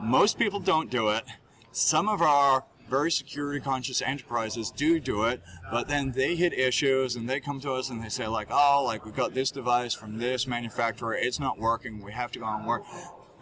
Most 0.00 0.38
people 0.38 0.58
don't 0.58 0.88
do 0.88 1.10
it. 1.10 1.24
Some 1.70 2.08
of 2.08 2.22
our 2.22 2.64
very 2.88 3.10
security 3.10 3.60
conscious 3.60 4.00
enterprises 4.00 4.70
do 4.70 4.98
do 4.98 5.24
it, 5.24 5.42
but 5.70 5.88
then 5.88 6.12
they 6.12 6.34
hit 6.34 6.54
issues 6.54 7.14
and 7.14 7.28
they 7.28 7.40
come 7.40 7.60
to 7.60 7.72
us 7.72 7.90
and 7.90 8.02
they 8.02 8.08
say 8.08 8.26
like, 8.26 8.48
oh, 8.50 8.82
like 8.86 9.04
we've 9.04 9.14
got 9.14 9.34
this 9.34 9.50
device 9.50 9.92
from 9.92 10.16
this 10.16 10.46
manufacturer, 10.46 11.14
it's 11.14 11.38
not 11.38 11.58
working, 11.58 12.02
we 12.02 12.12
have 12.12 12.32
to 12.32 12.38
go 12.38 12.46
and 12.46 12.66
work, 12.66 12.84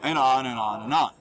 and 0.02 0.18
on 0.18 0.44
and 0.44 0.58
on 0.58 0.82
and 0.82 0.92
on. 0.92 1.12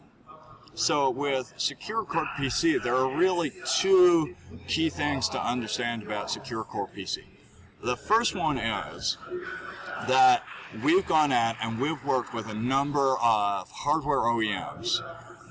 So 0.74 1.12
with 1.12 1.54
Secure 1.56 2.04
Core 2.06 2.28
PC, 2.40 2.82
there 2.82 2.96
are 2.96 3.16
really 3.16 3.52
two 3.68 4.36
key 4.68 4.90
things 4.90 5.30
to 5.30 5.40
understand 5.40 6.02
about 6.02 6.32
Secure 6.32 6.64
Core 6.64 6.90
PC. 6.98 7.20
The 7.84 7.98
first 7.98 8.34
one 8.34 8.58
is 8.58 9.20
that 10.08 10.42
we've 10.82 11.06
gone 11.06 11.32
at 11.32 11.58
and 11.62 11.80
we've 11.80 12.04
worked 12.06 12.34
with 12.34 12.48
a 12.48 12.54
number 12.54 13.18
of 13.22 13.70
hardware 13.70 14.20
OEMs 14.20 15.02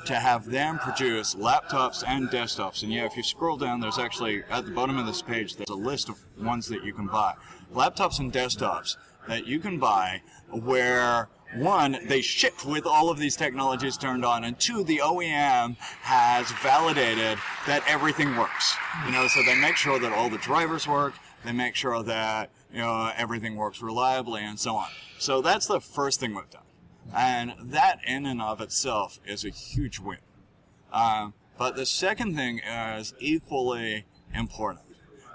to 0.06 0.14
have 0.14 0.46
them 0.46 0.78
produce 0.78 1.34
laptops 1.34 2.02
and 2.06 2.28
desktops. 2.28 2.82
And 2.82 2.92
yeah, 2.92 3.04
if 3.04 3.16
you 3.16 3.22
scroll 3.22 3.56
down, 3.56 3.80
there's 3.80 3.98
actually 3.98 4.42
at 4.50 4.64
the 4.64 4.72
bottom 4.72 4.98
of 4.98 5.06
this 5.06 5.22
page, 5.22 5.56
there's 5.56 5.68
a 5.68 5.74
list 5.74 6.08
of 6.08 6.18
ones 6.38 6.66
that 6.68 6.84
you 6.84 6.92
can 6.92 7.06
buy. 7.06 7.34
Laptops 7.72 8.18
and 8.18 8.32
desktops 8.32 8.96
that 9.28 9.46
you 9.46 9.60
can 9.60 9.78
buy 9.78 10.22
where 10.50 11.28
one, 11.54 11.98
they 12.06 12.22
ship 12.22 12.64
with 12.64 12.86
all 12.86 13.10
of 13.10 13.18
these 13.18 13.36
technologies 13.36 13.98
turned 13.98 14.24
on, 14.24 14.44
and 14.44 14.58
two, 14.58 14.84
the 14.84 15.02
OEM 15.04 15.76
has 15.76 16.50
validated 16.62 17.38
that 17.66 17.82
everything 17.86 18.36
works. 18.36 18.74
You 19.04 19.12
know, 19.12 19.28
so 19.28 19.42
they 19.42 19.54
make 19.54 19.76
sure 19.76 19.98
that 19.98 20.12
all 20.12 20.30
the 20.30 20.38
drivers 20.38 20.88
work, 20.88 21.14
they 21.44 21.52
make 21.52 21.74
sure 21.74 22.02
that, 22.02 22.50
you 22.72 22.78
know, 22.78 23.10
everything 23.16 23.56
works 23.56 23.82
reliably 23.82 24.42
and 24.42 24.58
so 24.58 24.76
on. 24.76 24.88
So 25.18 25.40
that's 25.42 25.66
the 25.66 25.80
first 25.80 26.20
thing 26.20 26.34
we've 26.34 26.50
done. 26.50 26.62
And 27.14 27.54
that 27.60 27.98
in 28.06 28.26
and 28.26 28.40
of 28.40 28.60
itself 28.60 29.18
is 29.26 29.44
a 29.44 29.50
huge 29.50 29.98
win. 29.98 30.18
Um, 30.92 31.34
but 31.58 31.76
the 31.76 31.86
second 31.86 32.36
thing 32.36 32.60
is 32.60 33.14
equally 33.18 34.06
important. 34.34 34.86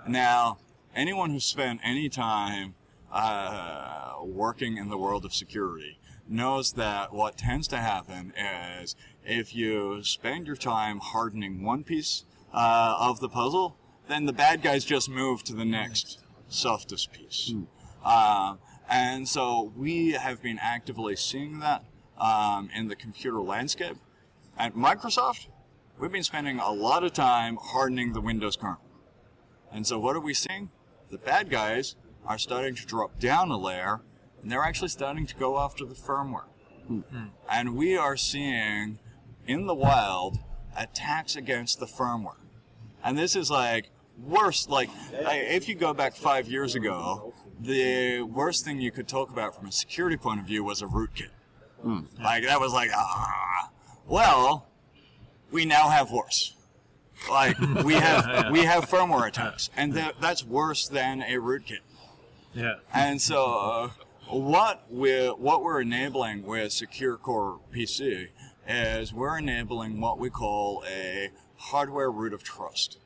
Now, 0.08 0.60
anyone 0.96 1.32
who's 1.32 1.46
spent 1.46 1.82
any 1.84 2.10
time 2.10 2.76
uh, 3.12 4.16
working 4.24 4.78
in 4.78 4.90
the 4.90 4.98
world 4.98 5.26
of 5.26 5.34
security 5.34 6.00
knows 6.28 6.74
that 6.74 7.14
what 7.14 7.38
tends 7.38 7.68
to 7.70 7.78
happen 7.78 8.34
is 8.36 8.96
if 9.26 9.56
you 9.56 10.04
spend 10.04 10.48
your 10.48 10.56
time 10.56 11.00
hardening 11.00 11.64
one 11.64 11.84
piece 11.84 12.26
uh, 12.54 12.96
of 13.00 13.20
the 13.20 13.30
puzzle, 13.30 13.78
then 14.08 14.26
the 14.26 14.34
bad 14.34 14.62
guys 14.62 14.86
just 14.86 15.10
move 15.10 15.44
to 15.44 15.54
the 15.54 15.66
next 15.66 16.20
softest 16.48 17.12
piece. 17.12 17.54
Uh, 18.04 18.56
and 18.90 19.28
so 19.28 19.74
we 19.76 20.12
have 20.12 20.42
been 20.42 20.60
actively 20.62 21.16
seeing 21.16 21.60
that 21.60 21.84
um, 22.18 22.70
in 22.74 22.88
the 22.88 22.96
computer 22.96 23.42
landscape. 23.42 23.98
At 24.58 24.76
Microsoft, 24.76 25.48
we've 26.00 26.12
been 26.12 26.24
spending 26.24 26.60
a 26.60 26.72
lot 26.72 27.04
of 27.04 27.14
time 27.14 27.58
hardening 27.62 28.14
the 28.14 28.22
Windows 28.22 28.56
kernel. 28.56 28.82
And 29.72 29.86
so 29.86 30.00
what 30.00 30.16
are 30.16 30.22
we 30.22 30.34
seeing? 30.34 30.70
The 31.12 31.18
bad 31.18 31.50
guys 31.50 31.96
are 32.26 32.38
starting 32.38 32.76
to 32.76 32.86
drop 32.86 33.20
down 33.20 33.52
a 33.52 33.58
layer, 33.58 34.02
and 34.42 34.52
they're 34.52 34.64
actually 34.64 34.90
starting 34.90 35.26
to 35.28 35.36
go 35.36 35.60
after 35.60 35.86
the 35.86 35.96
firmware. 35.96 36.46
And 37.50 37.76
we 37.76 37.98
are 37.98 38.16
seeing 38.16 39.00
in 39.46 39.68
the 39.68 39.76
wild 39.76 40.40
attacks 40.78 41.36
against 41.36 41.80
the 41.80 41.86
firmware. 41.86 42.40
And 43.04 43.18
this 43.18 43.36
is 43.36 43.52
like 43.52 43.90
worse, 44.18 44.68
like, 44.68 44.90
if 45.12 45.68
you 45.68 45.76
go 45.76 45.94
back 45.94 46.16
five 46.16 46.48
years 46.48 46.76
ago, 46.76 47.34
the 47.60 48.22
worst 48.22 48.66
thing 48.66 48.82
you 48.82 48.92
could 48.92 49.08
talk 49.08 49.32
about 49.32 49.56
from 49.56 49.68
a 49.68 49.72
security 49.72 50.18
point 50.18 50.40
of 50.40 50.46
view 50.46 50.64
was 50.64 50.82
a 50.82 50.86
rootkit. 50.86 51.30
Like, 52.22 52.44
that 52.44 52.60
was 52.60 52.74
like, 52.74 52.90
ah. 52.94 53.70
Well, 54.08 54.68
we 55.52 55.66
now 55.66 55.90
have 55.90 56.12
worse. 56.12 56.56
Like, 57.30 57.58
we 57.84 57.94
have, 58.08 58.52
we 58.52 58.62
have 58.66 58.90
firmware 58.90 59.28
attacks, 59.28 59.70
and 59.76 59.94
that, 59.94 60.16
that's 60.22 60.44
worse 60.44 60.88
than 60.88 61.22
a 61.22 61.36
rootkit. 61.36 61.80
Yeah. 62.54 62.76
And 62.94 63.22
so, 63.22 63.46
uh, 63.46 63.90
what 64.30 64.86
we 64.92 65.28
what 65.28 65.64
we're 65.64 65.82
enabling 65.82 66.44
with 66.44 66.74
Secure 66.74 67.18
Core 67.18 67.60
PC 67.74 68.30
is 68.68 69.14
we're 69.14 69.38
enabling 69.38 70.02
what 70.02 70.20
we 70.20 70.30
call 70.30 70.84
a 70.90 71.32
hardware 71.56 72.12
root 72.12 72.34
of 72.34 72.44
trust. 72.44 72.98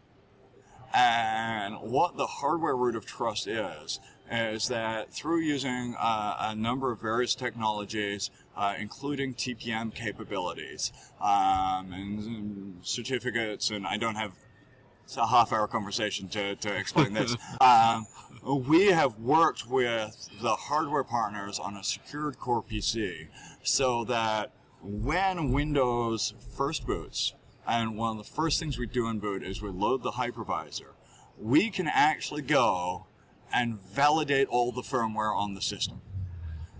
And 0.93 1.75
what 1.79 2.17
the 2.17 2.27
hardware 2.27 2.75
root 2.75 2.95
of 2.95 3.05
trust 3.05 3.47
is 3.47 3.99
is 4.31 4.69
that 4.69 5.13
through 5.13 5.39
using 5.39 5.93
uh, 5.99 6.37
a 6.39 6.55
number 6.55 6.91
of 6.91 7.01
various 7.01 7.35
technologies, 7.35 8.31
uh, 8.55 8.75
including 8.79 9.33
TPM 9.33 9.93
capabilities 9.93 10.93
um, 11.19 11.91
and 11.91 12.77
certificates, 12.81 13.69
and 13.69 13.85
I 13.85 13.97
don't 13.97 14.15
have 14.15 14.31
it's 15.03 15.17
a 15.17 15.27
half 15.27 15.51
hour 15.51 15.67
conversation 15.67 16.29
to, 16.29 16.55
to 16.55 16.73
explain 16.73 17.11
this. 17.11 17.35
um, 17.61 18.07
we 18.43 18.87
have 18.87 19.17
worked 19.17 19.67
with 19.67 20.29
the 20.41 20.55
hardware 20.55 21.03
partners 21.03 21.59
on 21.59 21.75
a 21.75 21.83
secured 21.83 22.39
core 22.39 22.63
PC 22.63 23.27
so 23.61 24.05
that 24.05 24.53
when 24.81 25.51
Windows 25.51 26.33
first 26.55 26.87
boots, 26.87 27.33
and 27.67 27.97
one 27.97 28.17
of 28.17 28.25
the 28.25 28.31
first 28.31 28.59
things 28.59 28.77
we 28.77 28.87
do 28.87 29.07
in 29.07 29.19
boot 29.19 29.43
is 29.43 29.61
we 29.61 29.69
load 29.69 30.03
the 30.03 30.11
hypervisor, 30.11 30.93
we 31.37 31.69
can 31.69 31.87
actually 31.87 32.41
go 32.41 33.07
and 33.53 33.79
validate 33.81 34.47
all 34.47 34.71
the 34.71 34.81
firmware 34.81 35.35
on 35.35 35.53
the 35.53 35.61
system. 35.61 36.01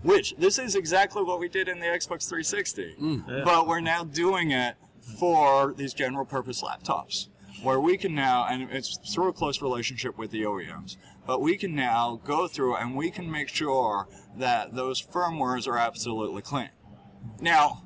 Which, 0.02 0.34
this 0.36 0.58
is 0.58 0.74
exactly 0.74 1.22
what 1.22 1.38
we 1.38 1.48
did 1.48 1.68
in 1.68 1.78
the 1.78 1.86
Xbox 1.86 2.28
360, 2.28 2.96
mm. 3.00 3.44
but 3.44 3.68
we're 3.68 3.80
now 3.80 4.02
doing 4.02 4.50
it 4.50 4.74
for 5.18 5.72
these 5.76 5.94
general 5.94 6.24
purpose 6.24 6.62
laptops 6.62 7.28
where 7.62 7.80
we 7.80 7.96
can 7.96 8.14
now, 8.14 8.46
and 8.48 8.68
it's 8.70 8.98
through 9.12 9.28
a 9.28 9.32
close 9.32 9.62
relationship 9.62 10.18
with 10.18 10.32
the 10.32 10.42
OEMs, 10.42 10.96
but 11.26 11.40
we 11.40 11.56
can 11.56 11.74
now 11.74 12.20
go 12.24 12.48
through 12.48 12.74
and 12.76 12.96
we 12.96 13.10
can 13.10 13.30
make 13.30 13.48
sure 13.48 14.08
that 14.36 14.74
those 14.74 15.00
firmwares 15.00 15.68
are 15.68 15.78
absolutely 15.78 16.42
clean. 16.42 16.70
Now, 17.40 17.84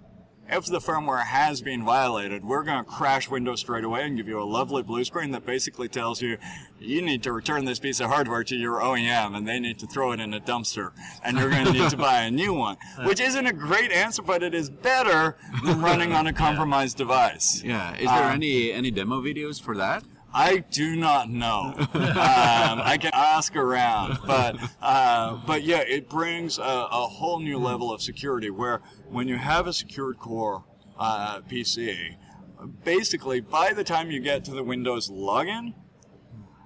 if 0.48 0.66
the 0.66 0.78
firmware 0.78 1.24
has 1.24 1.60
been 1.60 1.84
violated, 1.84 2.44
we're 2.44 2.62
going 2.62 2.84
to 2.84 2.90
crash 2.90 3.28
Windows 3.30 3.60
straight 3.60 3.84
away 3.84 4.04
and 4.04 4.16
give 4.16 4.28
you 4.28 4.40
a 4.40 4.44
lovely 4.44 4.82
blue 4.82 5.04
screen 5.04 5.30
that 5.32 5.44
basically 5.46 5.88
tells 5.88 6.22
you 6.22 6.38
you 6.78 7.02
need 7.02 7.22
to 7.22 7.32
return 7.32 7.64
this 7.64 7.78
piece 7.78 8.00
of 8.00 8.08
hardware 8.08 8.44
to 8.44 8.56
your 8.56 8.80
OEM 8.80 9.36
and 9.36 9.46
they 9.46 9.58
need 9.58 9.78
to 9.78 9.86
throw 9.86 10.12
it 10.12 10.20
in 10.20 10.34
a 10.34 10.40
dumpster 10.40 10.92
and 11.24 11.36
you're 11.38 11.50
going 11.50 11.66
to 11.66 11.72
need 11.72 11.90
to 11.90 11.96
buy 11.96 12.22
a 12.22 12.30
new 12.30 12.52
one. 12.54 12.76
Which 13.04 13.20
isn't 13.20 13.46
a 13.46 13.52
great 13.52 13.90
answer, 13.92 14.22
but 14.22 14.42
it 14.42 14.54
is 14.54 14.70
better 14.70 15.36
than 15.64 15.80
running 15.82 16.12
on 16.12 16.26
a 16.26 16.32
compromised 16.46 16.96
device. 16.96 17.62
Yeah. 17.64 17.94
Is 17.96 18.06
there 18.06 18.24
Um, 18.24 18.32
any 18.34 18.72
any 18.72 18.90
demo 18.90 19.20
videos 19.20 19.60
for 19.60 19.76
that? 19.76 20.04
I 20.34 20.58
do 20.70 20.96
not 20.96 21.30
know. 21.30 21.72
um, 21.78 21.86
I 21.94 22.98
can 23.00 23.10
ask 23.14 23.56
around, 23.56 24.18
but 24.26 24.56
uh, 24.82 25.38
but 25.46 25.62
yeah, 25.62 25.78
it 25.78 26.10
brings 26.10 26.58
a, 26.58 26.62
a 26.62 27.06
whole 27.06 27.38
new 27.40 27.56
level 27.58 27.90
of 27.90 28.02
security 28.02 28.50
where 28.50 28.82
when 29.10 29.28
you 29.28 29.36
have 29.36 29.66
a 29.66 29.72
secured 29.72 30.18
core 30.18 30.64
uh, 30.98 31.40
PC, 31.42 32.16
basically 32.84 33.40
by 33.40 33.72
the 33.72 33.84
time 33.84 34.10
you 34.10 34.20
get 34.20 34.44
to 34.44 34.52
the 34.52 34.64
Windows 34.64 35.10
login, 35.10 35.74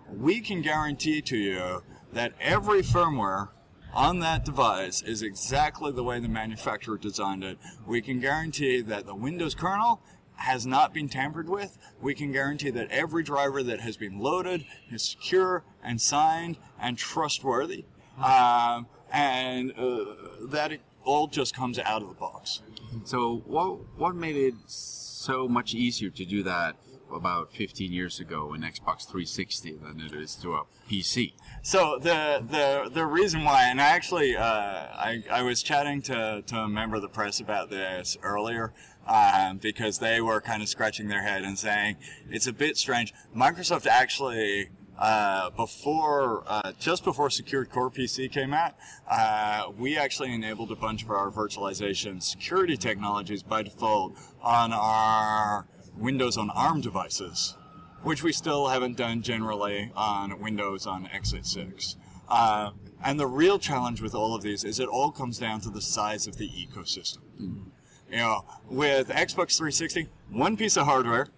we 0.09 0.41
can 0.41 0.63
guarantee 0.63 1.21
to 1.23 1.37
you 1.37 1.83
that 2.13 2.33
every 2.41 2.83
firmware 2.83 3.49
on 3.93 4.21
that 4.21 4.45
device 4.45 5.03
is 5.03 5.23
exactly 5.23 5.93
the 5.93 6.05
way 6.05 6.21
the 6.21 6.29
manufacturer 6.29 6.97
designed 6.97 7.45
it. 7.45 7.59
We 7.87 8.01
can 8.01 8.21
guarantee 8.21 8.81
that 8.83 9.07
the 9.07 9.15
Windows 9.15 9.55
kernel 9.55 10.01
has 10.37 10.67
not 10.67 10.95
been 10.95 11.09
tampered 11.09 11.49
with. 11.49 11.77
We 12.01 12.15
can 12.15 12.33
guarantee 12.33 12.71
that 12.71 12.91
every 12.91 13.23
driver 13.23 13.63
that 13.63 13.81
has 13.81 13.97
been 13.97 14.19
loaded 14.19 14.65
is 14.91 15.03
secure 15.03 15.65
and 15.83 16.01
signed 16.01 16.57
and 16.81 16.97
trustworthy. 16.97 17.85
Um, 18.19 18.87
and 19.13 19.73
uh, 19.73 20.05
that 20.49 20.73
it 20.73 20.81
all 21.11 21.27
just 21.27 21.55
comes 21.55 21.79
out 21.79 22.03
of 22.03 22.09
the 22.09 22.15
box. 22.15 22.63
So 23.05 23.43
what 23.47 23.99
what 23.99 24.15
made 24.15 24.37
it 24.37 24.55
so 24.67 25.49
much 25.49 25.75
easier 25.75 26.11
to 26.11 26.25
do 26.25 26.43
that 26.45 26.77
about 27.13 27.53
15 27.53 27.93
years 27.93 28.21
ago 28.21 28.55
in 28.55 28.61
Xbox 28.61 29.03
360 29.07 29.79
than 29.79 30.01
it 30.01 30.13
is 30.13 30.37
to 30.37 30.55
a 30.55 30.63
PC? 30.89 31.33
So 31.63 31.99
the 32.01 32.43
the 32.49 32.91
the 32.93 33.07
reason 33.07 33.45
why, 33.45 33.65
and 33.65 33.81
I 33.81 33.89
actually 33.89 34.37
uh, 34.37 34.43
I 34.43 35.25
I 35.31 35.43
was 35.43 35.63
chatting 35.63 36.01
to 36.03 36.43
to 36.47 36.57
a 36.57 36.69
member 36.69 36.97
of 36.97 37.03
the 37.03 37.09
press 37.09 37.41
about 37.41 37.71
this 37.71 38.17
earlier. 38.23 38.73
Um, 39.09 39.57
because 39.57 39.99
they 39.99 40.21
were 40.21 40.41
kind 40.41 40.63
of 40.63 40.69
scratching 40.69 41.09
their 41.09 41.23
head 41.23 41.43
and 41.43 41.59
saying 41.59 41.97
it's 42.31 42.47
a 42.47 42.53
bit 42.53 42.77
strange. 42.77 43.13
Microsoft 43.35 43.87
actually 43.87 44.69
uh, 45.01 45.49
before, 45.51 46.45
uh, 46.47 46.73
just 46.79 47.05
before 47.05 47.31
Secured 47.31 47.71
Core 47.71 47.91
PC 47.91 48.31
came 48.31 48.53
out, 48.53 48.75
uh, 49.11 49.71
we 49.79 49.97
actually 49.97 50.33
enabled 50.35 50.71
a 50.71 50.77
bunch 50.77 51.03
of 51.03 51.11
our 51.11 51.31
virtualization 51.31 52.23
security 52.23 52.77
technologies 52.77 53.43
by 53.43 53.63
default 53.63 54.15
on 54.43 54.73
our 54.75 55.67
Windows 55.97 56.37
on 56.37 56.51
ARM 56.51 56.83
devices, 56.83 57.57
which 58.03 58.23
we 58.23 58.31
still 58.33 58.69
haven't 58.69 58.99
done 58.99 59.23
generally 59.23 59.91
on 59.97 60.39
Windows 60.39 60.87
on 60.87 61.07
x86. 61.07 61.97
Uh, 62.29 62.71
and 63.03 63.19
the 63.19 63.27
real 63.27 63.59
challenge 63.59 64.03
with 64.03 64.15
all 64.15 64.35
of 64.35 64.43
these 64.43 64.65
is 64.65 64.79
it 64.79 64.89
all 64.89 65.11
comes 65.11 65.39
down 65.39 65.61
to 65.63 65.71
the 65.71 65.81
size 65.81 66.27
of 66.27 66.37
the 66.37 66.49
ecosystem. 66.49 67.21
Mm. 67.41 67.65
You 68.11 68.17
know, 68.19 68.45
with 68.69 69.09
Xbox 69.09 69.57
360, 69.57 70.09
one 70.31 70.57
piece 70.57 70.77
of 70.77 70.85
hardware, 70.85 71.29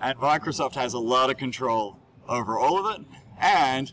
and 0.00 0.18
Microsoft 0.18 0.74
has 0.74 0.92
a 0.92 0.98
lot 0.98 1.30
of 1.30 1.38
control 1.38 1.98
over 2.28 2.58
all 2.58 2.84
of 2.84 3.00
it, 3.00 3.06
and 3.40 3.92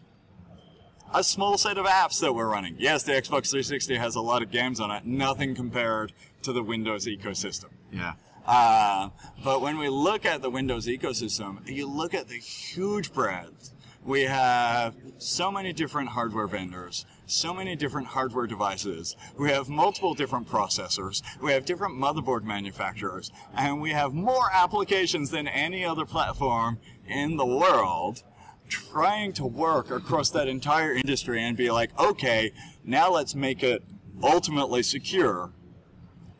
a 1.14 1.24
small 1.24 1.58
set 1.58 1.78
of 1.78 1.86
apps 1.86 2.20
that 2.22 2.34
we're 2.34 2.50
running. 2.50 2.76
Yes, 2.80 3.04
the 3.04 3.12
Xbox 3.12 3.52
360 3.52 3.96
has 3.96 4.16
a 4.16 4.22
lot 4.22 4.42
of 4.42 4.52
games 4.52 4.80
on 4.80 4.92
it, 4.92 5.06
nothing 5.06 5.56
compared 5.56 6.14
to 6.42 6.52
the 6.52 6.64
Windows 6.64 7.06
ecosystem. 7.06 7.70
Yeah. 7.92 8.14
Uh, 8.46 9.10
but 9.44 9.62
when 9.62 9.78
we 9.78 9.90
look 9.90 10.26
at 10.26 10.42
the 10.42 10.50
Windows 10.50 10.88
ecosystem, 10.88 11.68
you 11.68 11.88
look 11.88 12.14
at 12.14 12.28
the 12.28 12.38
huge 12.38 13.14
breadth. 13.14 13.72
We 14.06 14.24
have 14.24 14.96
so 15.18 15.50
many 15.50 15.72
different 15.72 16.10
hardware 16.10 16.48
vendors, 16.48 17.06
so 17.26 17.54
many 17.54 17.78
different 17.78 18.08
hardware 18.08 18.48
devices. 18.48 19.16
We 19.40 19.50
have 19.52 19.70
multiple 19.70 20.14
different 20.14 20.50
processors. 20.50 21.22
We 21.42 21.54
have 21.54 21.64
different 21.64 21.96
motherboard 21.96 22.44
manufacturers. 22.44 23.32
And 23.56 23.80
we 23.80 23.92
have 23.92 24.14
more 24.14 24.50
applications 24.52 25.30
than 25.30 25.48
any 25.48 25.86
other 25.86 26.04
platform 26.04 26.80
in 27.08 27.38
the 27.38 27.46
world 27.46 28.24
trying 28.68 29.34
to 29.34 29.46
work 29.46 29.92
across 29.92 30.30
that 30.32 30.48
entire 30.48 30.94
industry 30.94 31.44
and 31.44 31.56
be 31.56 31.70
like, 31.70 31.98
okay, 32.00 32.52
now 32.84 33.12
let's 33.12 33.36
make 33.36 33.62
it 33.64 33.84
ultimately 34.22 34.82
secure 34.82 35.52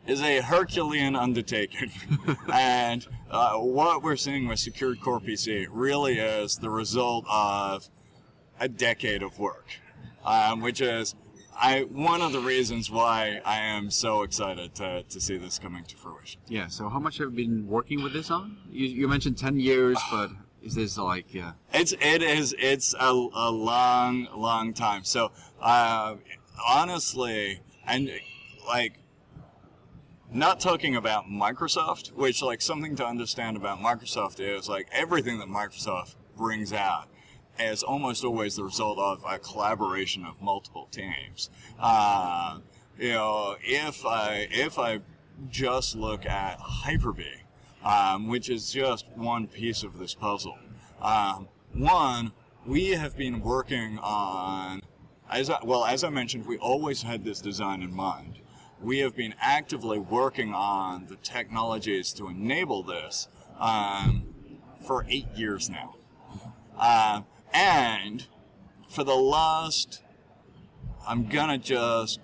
is 0.06 0.20
a 0.20 0.40
Herculean 0.40 1.16
undertaking. 1.16 1.90
and 2.52 3.06
uh, 3.30 3.54
what 3.54 4.02
we're 4.02 4.16
seeing 4.16 4.48
with 4.48 4.58
Secured 4.58 5.00
Core 5.00 5.20
PC 5.20 5.66
really 5.70 6.18
is 6.18 6.58
the 6.58 6.70
result 6.70 7.24
of 7.30 7.88
a 8.60 8.68
decade 8.68 9.22
of 9.22 9.38
work, 9.38 9.66
um, 10.24 10.60
which 10.60 10.80
is 10.80 11.14
I 11.56 11.82
one 11.82 12.20
of 12.20 12.32
the 12.32 12.40
reasons 12.40 12.90
why 12.90 13.40
I 13.44 13.58
am 13.60 13.90
so 13.90 14.22
excited 14.22 14.74
to, 14.76 15.04
to 15.08 15.20
see 15.20 15.36
this 15.36 15.58
coming 15.58 15.84
to 15.84 15.96
fruition. 15.96 16.40
Yeah. 16.48 16.66
So 16.66 16.88
how 16.88 16.98
much 16.98 17.18
have 17.18 17.30
you 17.30 17.46
been 17.46 17.66
working 17.66 18.02
with 18.02 18.12
this 18.12 18.30
on? 18.30 18.58
You, 18.70 18.86
you 18.86 19.08
mentioned 19.08 19.38
ten 19.38 19.58
years, 19.58 19.98
but 20.10 20.30
is 20.64 20.74
this 20.74 20.98
like? 20.98 21.32
It's 21.72 21.92
it 21.92 22.22
is 22.22 22.54
it's 22.58 22.94
a, 22.98 23.10
a 23.10 23.50
long 23.50 24.28
long 24.34 24.72
time. 24.72 25.04
So 25.04 25.30
uh, 25.60 26.16
honestly, 26.66 27.60
and 27.86 28.10
like 28.66 28.98
not 30.32 30.58
talking 30.60 30.96
about 30.96 31.26
Microsoft, 31.26 32.12
which 32.12 32.42
like 32.42 32.62
something 32.62 32.96
to 32.96 33.06
understand 33.06 33.56
about 33.56 33.78
Microsoft 33.78 34.40
is 34.40 34.68
like 34.68 34.88
everything 34.90 35.38
that 35.38 35.48
Microsoft 35.48 36.16
brings 36.36 36.72
out 36.72 37.08
is 37.58 37.82
almost 37.82 38.24
always 38.24 38.56
the 38.56 38.64
result 38.64 38.98
of 38.98 39.22
a 39.28 39.38
collaboration 39.38 40.24
of 40.24 40.40
multiple 40.42 40.88
teams. 40.90 41.50
Uh, 41.78 42.58
you 42.98 43.10
know, 43.10 43.56
if 43.62 44.04
I 44.04 44.48
if 44.50 44.78
I 44.78 45.00
just 45.50 45.94
look 45.94 46.26
at 46.26 46.58
Hyper-V, 46.58 47.24
um, 47.84 48.28
which 48.28 48.48
is 48.48 48.72
just 48.72 49.06
one 49.14 49.46
piece 49.46 49.82
of 49.82 49.98
this 49.98 50.14
puzzle. 50.14 50.58
Um, 51.00 51.48
one, 51.72 52.32
we 52.66 52.90
have 52.90 53.16
been 53.16 53.40
working 53.40 53.98
on, 53.98 54.82
as 55.30 55.50
I, 55.50 55.58
well 55.64 55.84
as 55.84 56.02
I 56.02 56.08
mentioned, 56.08 56.46
we 56.46 56.56
always 56.58 57.02
had 57.02 57.24
this 57.24 57.40
design 57.40 57.82
in 57.82 57.94
mind 57.94 58.40
we 58.84 58.98
have 58.98 59.16
been 59.16 59.34
actively 59.40 59.98
working 59.98 60.52
on 60.52 61.06
the 61.06 61.16
technologies 61.16 62.12
to 62.12 62.28
enable 62.28 62.82
this 62.82 63.28
um, 63.58 64.26
for 64.86 65.06
eight 65.08 65.28
years 65.34 65.70
now. 65.70 65.96
Uh, 66.78 67.22
and 67.52 68.26
for 68.88 69.02
the 69.02 69.14
last, 69.14 70.02
I'm 71.08 71.26
gonna 71.28 71.58
just, 71.58 72.20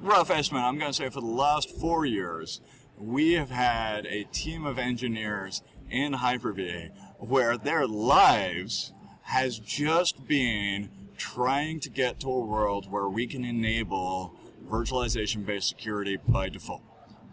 rough 0.00 0.30
estimate, 0.30 0.62
I'm 0.62 0.78
gonna 0.78 0.92
say 0.92 1.08
for 1.08 1.20
the 1.20 1.26
last 1.26 1.70
four 1.80 2.04
years, 2.04 2.60
we 2.98 3.32
have 3.32 3.50
had 3.50 4.06
a 4.06 4.24
team 4.24 4.64
of 4.64 4.78
engineers 4.78 5.62
in 5.90 6.14
Hyper-V 6.14 6.88
where 7.18 7.56
their 7.56 7.86
lives 7.86 8.92
has 9.22 9.58
just 9.58 10.26
been 10.26 10.90
trying 11.16 11.80
to 11.80 11.90
get 11.90 12.20
to 12.20 12.28
a 12.28 12.40
world 12.40 12.90
where 12.90 13.08
we 13.08 13.26
can 13.26 13.44
enable 13.44 14.34
virtualization 14.66 15.44
based 15.44 15.68
security 15.68 16.18
by 16.28 16.48
default. 16.48 16.82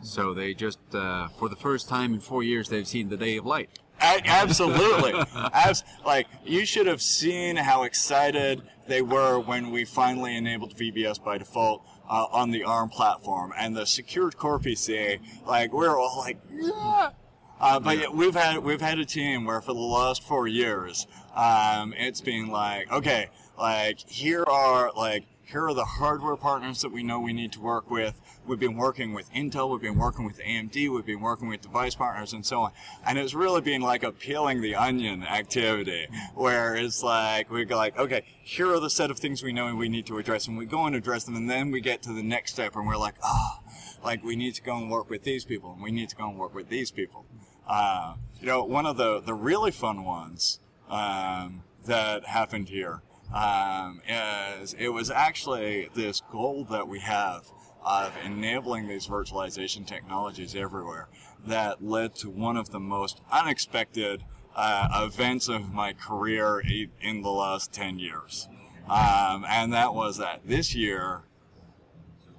So 0.02 0.34
they 0.34 0.54
just, 0.54 0.80
uh, 0.94 1.28
for 1.30 1.50
the 1.50 1.56
first 1.56 1.88
time 1.88 2.14
in 2.14 2.20
four 2.20 2.44
years, 2.44 2.70
they've 2.70 2.88
seen 2.88 3.10
the 3.10 3.18
day 3.18 3.38
of 3.38 3.46
light. 3.46 3.70
absolutely. 4.00 5.14
As, 5.54 5.84
like, 6.06 6.28
you 6.44 6.66
should 6.66 6.88
have 6.88 7.02
seen 7.02 7.56
how 7.56 7.84
excited 7.84 8.64
they 8.88 9.02
were 9.02 9.40
when 9.40 9.70
we 9.70 9.86
finally 9.86 10.36
enabled 10.36 10.76
VBS 10.76 11.24
by 11.24 11.38
default 11.38 11.86
uh, 12.10 12.28
on 12.32 12.52
the 12.52 12.64
ARM 12.64 12.90
platform 12.90 13.54
and 13.58 13.76
the 13.76 13.86
secured 13.86 14.38
core 14.38 14.60
PCA. 14.60 15.20
Like, 15.46 15.74
we're 15.74 15.98
all 15.98 16.18
like, 16.18 16.38
yeah. 16.52 17.12
Uh, 17.60 17.80
but 17.80 18.00
yeah. 18.00 18.08
we've 18.12 18.34
had 18.34 18.58
we've 18.58 18.82
had 18.82 18.98
a 18.98 19.06
team 19.06 19.46
where 19.46 19.62
for 19.62 19.74
the 19.74 19.80
last 19.80 20.24
four 20.24 20.48
years, 20.48 21.06
um, 21.36 21.94
it's 21.96 22.20
been 22.20 22.48
like, 22.48 22.92
okay, 22.92 23.30
like 23.56 24.00
here 24.00 24.44
are 24.44 24.92
like 24.98 25.26
here 25.52 25.66
are 25.66 25.74
the 25.74 25.84
hardware 25.84 26.38
partners 26.38 26.82
that 26.82 26.94
we 26.94 27.04
know 27.04 27.20
we 27.20 27.34
need 27.34 27.52
to 27.52 27.60
work 27.60 27.92
with. 27.92 28.22
We've 28.48 28.60
been 28.60 28.78
working 28.78 29.14
with 29.14 29.32
Intel, 29.34 29.70
we've 29.70 29.82
been 29.82 29.98
working 29.98 30.26
with 30.26 30.40
AMD, 30.40 30.90
we've 30.90 31.06
been 31.06 31.20
working 31.20 31.50
with 31.50 31.62
device 31.62 31.94
partners 31.94 32.32
and 32.32 32.46
so 32.46 32.62
on. 32.62 32.72
And 33.06 33.18
it's 33.18 33.34
really 33.34 33.60
been 33.60 33.82
like 33.82 34.04
a 34.04 34.14
peeling 34.14 34.62
the 34.62 34.76
onion 34.76 35.24
activity 35.24 36.08
where 36.36 36.76
it's 36.76 37.04
like, 37.04 37.52
we 37.52 37.66
go 37.66 37.76
like, 37.76 38.00
okay, 38.00 38.24
here 38.44 38.74
are 38.74 38.80
the 38.80 38.90
set 38.90 39.12
of 39.12 39.20
things 39.20 39.44
we 39.44 39.52
know 39.52 39.76
we 39.76 39.90
need 39.90 40.06
to 40.06 40.18
address 40.18 40.48
and 40.48 40.58
we 40.58 40.66
go 40.66 40.86
and 40.86 40.96
address 40.96 41.26
them 41.26 41.36
and 41.36 41.50
then 41.50 41.70
we 41.70 41.82
get 41.82 42.02
to 42.04 42.14
the 42.14 42.24
next 42.24 42.54
step 42.54 42.76
and 42.78 42.88
we're 42.88 42.96
like, 42.96 43.16
ah, 43.22 43.60
oh, 43.60 43.72
like 44.06 44.24
we 44.24 44.38
need 44.38 44.56
to 44.56 44.62
go 44.62 44.78
and 44.78 44.90
work 44.90 45.10
with 45.10 45.24
these 45.24 45.44
people 45.44 45.74
and 45.74 45.84
we 45.84 45.92
need 45.92 46.08
to 46.08 46.16
go 46.16 46.30
and 46.30 46.38
work 46.38 46.56
with 46.56 46.70
these 46.70 46.92
people. 46.92 47.26
Uh, 47.68 48.16
you 48.40 48.48
know, 48.48 48.64
one 48.64 48.86
of 48.86 48.96
the, 48.96 49.20
the 49.20 49.34
really 49.34 49.72
fun 49.72 50.06
ones, 50.06 50.60
um, 50.90 51.64
that 51.86 52.26
happened 52.26 52.70
here 52.70 53.02
um, 53.34 54.02
is 54.08 54.74
it 54.74 54.90
was 54.90 55.10
actually 55.10 55.90
this 55.96 56.22
goal 56.32 56.66
that 56.66 56.88
we 56.88 57.00
have 57.00 57.52
of 57.84 58.14
enabling 58.24 58.88
these 58.88 59.08
virtualization 59.08 59.86
technologies 59.86 60.56
everywhere 60.56 61.08
that 61.46 61.84
led 61.84 62.14
to 62.16 62.30
one 62.30 62.58
of 62.58 62.70
the 62.70 62.80
most 62.80 63.22
unexpected 63.32 64.24
uh, 64.56 65.08
events 65.08 65.48
of 65.48 65.74
my 65.74 65.94
career 65.94 66.62
in 67.02 67.22
the 67.22 67.32
last 67.32 67.72
10 67.74 68.00
years. 68.00 68.48
Um, 68.90 69.46
and 69.48 69.72
that 69.74 69.94
was 69.94 70.18
that 70.18 70.42
this 70.46 70.76
year 70.76 71.24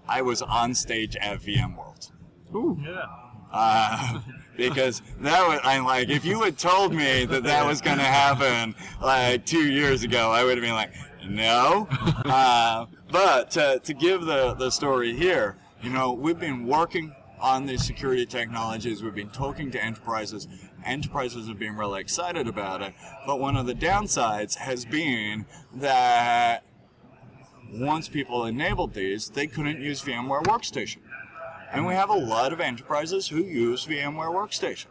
I 0.09 0.23
was 0.23 0.43
on 0.43 0.75
stage 0.75 1.17
at 1.17 1.41
VMworld. 1.41 2.13
Ooh, 2.55 2.79
yeah. 2.85 3.07
Uh, 3.51 4.21
because 4.57 5.03
that 5.21 5.47
was 5.47 5.61
I'm 5.63 5.85
like 5.85 6.09
if 6.09 6.25
you 6.25 6.43
had 6.43 6.59
told 6.59 6.93
me 6.93 7.25
that 7.27 7.45
that 7.45 7.67
was 7.67 7.81
going 7.81 7.99
to 7.99 8.05
happen 8.05 8.75
like 9.01 9.45
two 9.47 9.71
years 9.71 10.03
ago, 10.03 10.31
I 10.31 10.45
would 10.45 10.57
have 10.57 10.65
been 10.65 10.75
like, 10.75 10.93
no. 11.27 11.89
Uh, 12.25 12.87
but 13.11 13.51
to, 13.53 13.81
to 13.83 13.95
give 13.95 14.25
the 14.25 14.55
the 14.55 14.71
story 14.71 15.15
here, 15.15 15.57
you 15.83 15.91
know, 15.91 16.13
we've 16.13 16.39
been 16.39 16.67
working 16.67 17.15
on 17.43 17.67
these 17.67 17.85
security 17.85 18.25
technologies. 18.25 19.03
We've 19.03 19.15
been 19.15 19.31
talking 19.31 19.71
to 19.73 19.85
enterprises. 19.85 20.47
Enterprises 20.85 21.49
have 21.49 21.59
been 21.59 21.77
really 21.77 22.01
excited 22.01 22.47
about 22.47 22.83
it. 22.83 22.95
But 23.27 23.41
one 23.41 23.57
of 23.57 23.67
the 23.67 23.75
downsides 23.75 24.57
has 24.57 24.85
been 24.85 25.47
that 25.75 26.63
once 27.73 28.09
people 28.09 28.47
enabled 28.47 28.95
these, 28.95 29.31
they 29.31 29.47
couldn't 29.47 29.81
use 29.81 30.03
VMware 30.03 30.45
Workstation. 30.45 30.99
And 31.73 31.87
we 31.87 31.95
have 31.95 32.11
a 32.11 32.15
lot 32.15 32.53
of 32.53 32.61
enterprises 32.61 33.29
who 33.29 33.39
use 33.39 33.87
VMware 33.87 34.31
Workstation. 34.31 34.89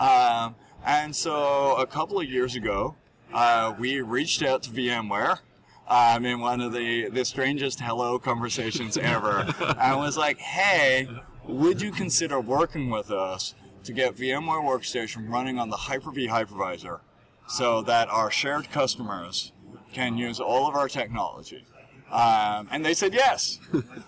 Um, 0.00 0.56
and 0.84 1.14
so 1.14 1.76
a 1.76 1.86
couple 1.86 2.18
of 2.18 2.28
years 2.28 2.56
ago, 2.56 2.96
uh, 3.32 3.74
we 3.78 4.00
reached 4.00 4.42
out 4.42 4.64
to 4.64 4.70
VMware. 4.70 5.38
Um, 5.86 6.26
in 6.26 6.40
one 6.40 6.60
of 6.60 6.74
the, 6.74 7.08
the 7.08 7.24
strangest 7.24 7.80
hello 7.80 8.18
conversations 8.18 8.98
ever, 8.98 9.46
and 9.80 9.98
was 9.98 10.18
like, 10.18 10.36
"Hey, 10.36 11.08
would 11.46 11.80
you 11.80 11.92
consider 11.92 12.38
working 12.38 12.90
with 12.90 13.10
us 13.10 13.54
to 13.84 13.94
get 13.94 14.14
VMware 14.14 14.62
Workstation 14.62 15.30
running 15.30 15.58
on 15.58 15.70
the 15.70 15.78
Hyper-V 15.78 16.28
hypervisor, 16.28 17.00
so 17.46 17.80
that 17.80 18.10
our 18.10 18.30
shared 18.30 18.70
customers 18.70 19.52
can 19.94 20.18
use 20.18 20.40
all 20.40 20.68
of 20.68 20.74
our 20.74 20.88
technology?" 20.88 21.64
Um, 22.10 22.68
and 22.70 22.84
they 22.84 22.94
said 22.94 23.14
yes. 23.14 23.58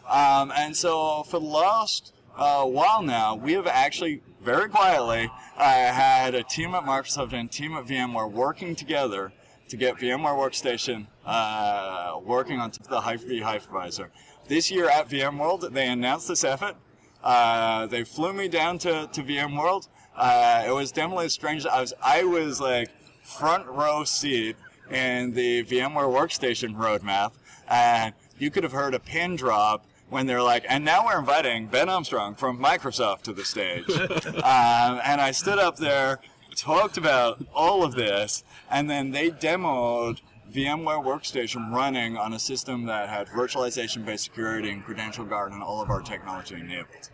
um, 0.09 0.53
and 0.57 0.77
so 0.77 1.23
for 1.25 1.39
the 1.39 1.47
last 1.47 2.13
uh, 2.37 2.65
while 2.65 3.03
now, 3.03 3.35
we 3.35 3.53
have 3.53 3.67
actually 3.67 4.23
very 4.43 4.69
quietly 4.69 5.31
uh, 5.57 5.63
had 5.63 6.35
a 6.35 6.43
team 6.43 6.75
at 6.75 6.85
Microsoft 6.85 7.33
and 7.33 7.49
a 7.49 7.53
team 7.53 7.75
at 7.75 7.87
VMware 7.87 8.31
working 8.31 8.75
together 8.75 9.33
to 9.69 9.77
get 9.77 9.97
VMware 9.97 10.37
Workstation 10.37 11.07
uh, 11.25 12.19
working 12.25 12.59
on 12.59 12.73
the 12.89 13.01
Hyper-V 13.01 13.41
hypervisor. 13.41 14.09
This 14.49 14.71
year 14.71 14.89
at 14.89 15.09
VMworld, 15.09 15.73
they 15.73 15.87
announced 15.87 16.29
this 16.29 16.43
effort. 16.43 16.75
Uh, 17.23 17.87
they 17.87 18.03
flew 18.03 18.33
me 18.33 18.49
down 18.49 18.79
to, 18.79 19.09
to 19.13 19.23
VMworld. 19.23 19.89
Uh, 20.17 20.65
it 20.67 20.73
was 20.73 20.91
definitely 20.91 21.29
strange. 21.29 21.67
I 21.67 21.81
was 21.81 21.95
I 22.03 22.25
was 22.25 22.61
like 22.61 22.91
front 23.23 23.67
row 23.67 24.05
seat 24.05 24.57
in 24.91 25.33
the 25.35 25.63
VMware 25.65 26.11
Workstation 26.13 26.75
roadmap, 26.75 27.33
and 27.71 28.15
you 28.39 28.51
could 28.51 28.65
have 28.65 28.73
heard 28.73 28.95
a 28.95 29.01
pin 29.01 29.37
drop 29.37 29.87
when 30.09 30.27
they're 30.27 30.43
like, 30.43 30.65
and 30.69 30.85
now 30.85 31.07
we're 31.07 31.19
inviting 31.19 31.67
Ben 31.69 31.89
Armstrong 31.89 32.35
from 32.35 32.59
Microsoft 32.59 33.23
to 33.23 33.33
the 33.33 33.45
stage. 33.45 33.89
um, 33.91 35.01
and 35.05 35.21
I 35.21 35.31
stood 35.31 35.59
up 35.59 35.77
there, 35.77 36.19
talked 36.57 36.97
about 36.97 37.45
all 37.55 37.85
of 37.85 37.95
this, 37.95 38.43
and 38.71 38.91
then 38.91 39.13
they 39.13 39.31
demoed 39.31 40.21
VMware 40.53 41.05
Workstation 41.05 41.73
running 41.73 42.17
on 42.17 42.33
a 42.33 42.41
system 42.41 42.87
that 42.87 43.09
had 43.09 43.29
virtualization 43.29 44.05
based 44.05 44.25
security 44.25 44.71
and 44.71 44.85
credential 44.85 45.25
guard 45.25 45.53
and 45.53 45.63
all 45.63 45.81
of 45.81 45.91
our 45.91 46.01
technology 46.01 46.57
enabled. 46.57 47.11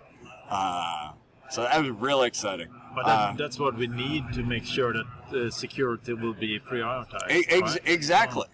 Uh, 0.49 1.11
so 1.51 1.63
that 1.63 1.79
was 1.81 1.91
really 1.91 2.29
exciting. 2.29 2.69
But 2.95 3.05
that, 3.05 3.13
Uh, 3.13 3.35
that's 3.37 3.59
what 3.59 3.77
we 3.77 3.89
need 3.89 4.33
to 4.33 4.43
make 4.43 4.65
sure 4.65 4.95
that 4.95 5.07
uh, 5.37 5.51
security 5.51 6.15
will 6.15 6.33
be 6.33 6.59
prioritized. 6.59 7.27
Ex- 7.29 7.61
right? 7.61 7.81
Exactly. 7.85 8.47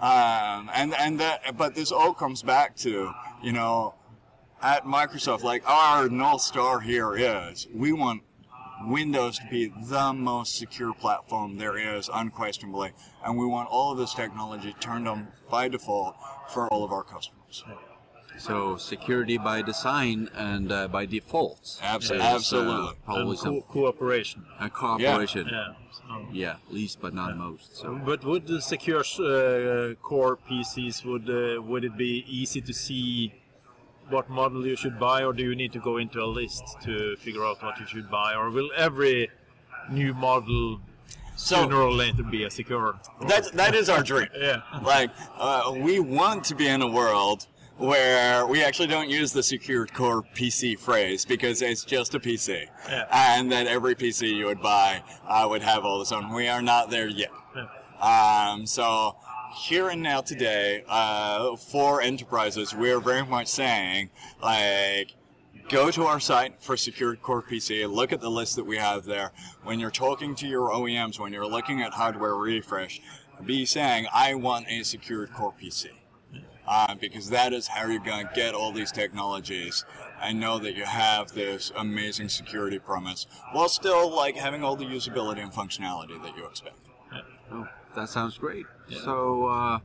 Um, 0.00 0.70
and 0.74 0.94
and 0.94 1.20
that, 1.20 1.56
but 1.56 1.74
this 1.74 1.92
all 1.92 2.12
comes 2.14 2.42
back 2.42 2.76
to 2.78 3.12
you 3.44 3.52
know, 3.52 3.94
at 4.62 4.84
Microsoft, 4.84 5.42
like 5.42 5.68
our 5.68 6.08
north 6.08 6.40
star 6.40 6.80
here 6.80 7.14
is 7.14 7.68
we 7.74 7.92
want 7.92 8.22
Windows 8.86 9.38
to 9.38 9.46
be 9.50 9.72
the 9.88 10.12
most 10.12 10.56
secure 10.56 10.94
platform 10.94 11.58
there 11.58 11.76
is, 11.76 12.10
unquestionably, 12.12 12.92
and 13.24 13.36
we 13.36 13.46
want 13.46 13.68
all 13.70 13.92
of 13.92 13.98
this 13.98 14.14
technology 14.14 14.74
turned 14.80 15.06
on 15.06 15.28
by 15.50 15.68
default 15.68 16.16
for 16.48 16.66
all 16.68 16.84
of 16.84 16.90
our 16.90 17.02
customers. 17.02 17.62
So 18.38 18.76
security 18.76 19.38
by 19.38 19.62
design 19.62 20.28
and 20.34 20.70
uh, 20.72 20.88
by 20.88 21.06
default. 21.06 21.78
Absolutely. 21.82 22.26
is, 22.26 22.32
uh, 22.32 22.36
absolutely. 22.36 22.94
probably 23.04 23.36
and 23.44 23.62
co- 23.62 23.72
cooperation. 23.72 24.44
a 24.60 24.68
cooperation. 24.68 25.48
Yeah. 25.50 25.74
so- 25.92 26.26
Yeah, 26.32 26.56
least 26.70 27.00
but 27.00 27.14
not 27.14 27.36
most. 27.36 27.76
So 27.76 27.94
But 28.04 28.24
would 28.24 28.46
the 28.46 28.60
secure 28.60 29.00
uh, 29.00 29.94
core 30.02 30.36
PCs 30.48 31.04
would 31.04 31.28
uh, 31.30 31.62
would 31.62 31.84
it 31.84 31.96
be 31.96 32.24
easy 32.28 32.60
to 32.60 32.72
see 32.72 33.34
what 34.10 34.28
model 34.28 34.66
you 34.66 34.76
should 34.76 34.98
buy, 35.00 35.24
or 35.24 35.32
do 35.32 35.42
you 35.42 35.54
need 35.54 35.72
to 35.72 35.80
go 35.80 35.96
into 35.96 36.20
a 36.22 36.26
list 36.40 36.62
to 36.82 37.16
figure 37.16 37.44
out 37.44 37.62
what 37.62 37.80
you 37.80 37.86
should 37.86 38.10
buy, 38.10 38.34
or 38.34 38.50
will 38.50 38.70
every 38.76 39.30
new 39.90 40.12
model 40.12 40.80
So- 41.36 41.62
sooner 41.62 41.76
or 41.76 41.90
later 41.92 42.22
be 42.22 42.44
a 42.44 42.50
secure? 42.50 42.98
That 43.28 43.44
that 43.52 43.74
is 43.74 43.88
our 43.88 44.02
dream. 44.02 44.28
Yeah. 44.48 44.60
Like 44.82 45.10
uh, 45.38 45.72
we 45.86 46.00
want 46.00 46.44
to 46.50 46.54
be 46.54 46.66
in 46.66 46.82
a 46.82 46.90
world 47.00 47.46
where 47.78 48.46
we 48.46 48.62
actually 48.62 48.88
don't 48.88 49.10
use 49.10 49.32
the 49.32 49.42
secured 49.42 49.92
core 49.92 50.22
PC 50.34 50.78
phrase 50.78 51.24
because 51.24 51.60
it's 51.62 51.84
just 51.84 52.14
a 52.14 52.20
PC, 52.20 52.66
Yeah. 52.88 53.06
and 53.10 53.50
that 53.52 53.66
every 53.66 53.94
PC 53.94 54.28
you 54.34 54.46
would 54.46 54.62
buy 54.62 55.02
uh, 55.28 55.46
would 55.48 55.62
have 55.62 55.84
all 55.84 55.98
this 55.98 56.12
on. 56.12 56.32
We 56.32 56.48
are 56.48 56.62
not 56.62 56.90
there 56.90 57.08
yet. 57.08 57.30
Yeah. 57.56 58.50
Um, 58.52 58.66
so 58.66 59.16
here 59.56 59.88
and 59.88 60.02
now 60.02 60.20
today, 60.20 60.84
uh, 60.88 61.56
for 61.56 62.00
enterprises, 62.00 62.74
we 62.74 62.90
are 62.90 63.00
very 63.00 63.24
much 63.24 63.48
saying 63.48 64.10
like. 64.42 65.14
Go 65.70 65.90
to 65.92 66.04
our 66.04 66.20
site 66.20 66.60
for 66.62 66.76
Secured 66.76 67.22
Core 67.22 67.40
PC. 67.40 67.90
Look 67.90 68.12
at 68.12 68.20
the 68.20 68.28
list 68.30 68.54
that 68.56 68.64
we 68.66 68.76
have 68.76 69.06
there. 69.06 69.32
When 69.62 69.80
you're 69.80 69.90
talking 69.90 70.34
to 70.34 70.46
your 70.46 70.68
OEMs, 70.68 71.18
when 71.18 71.32
you're 71.32 71.46
looking 71.46 71.80
at 71.80 71.94
hardware 71.94 72.34
refresh, 72.34 73.00
be 73.46 73.64
saying, 73.64 74.06
"I 74.12 74.34
want 74.34 74.66
a 74.68 74.82
Secured 74.82 75.32
Core 75.32 75.54
PC," 75.58 75.86
uh, 76.66 76.94
because 76.94 77.30
that 77.30 77.52
is 77.52 77.68
how 77.68 77.86
you're 77.86 78.00
going 78.00 78.26
to 78.26 78.32
get 78.34 78.54
all 78.54 78.72
these 78.72 78.92
technologies 78.92 79.84
and 80.22 80.40
know 80.40 80.58
that 80.58 80.74
you 80.74 80.84
have 80.84 81.32
this 81.32 81.72
amazing 81.76 82.28
security 82.28 82.78
promise, 82.78 83.26
while 83.52 83.68
still 83.68 84.14
like 84.14 84.36
having 84.36 84.62
all 84.64 84.76
the 84.76 84.84
usability 84.84 85.42
and 85.42 85.52
functionality 85.52 86.20
that 86.22 86.36
you 86.36 86.46
expect. 86.46 86.78
oh, 87.52 87.68
that 87.94 88.08
sounds 88.08 88.38
great. 88.38 88.66
So 89.02 89.46
uh, 89.46 89.78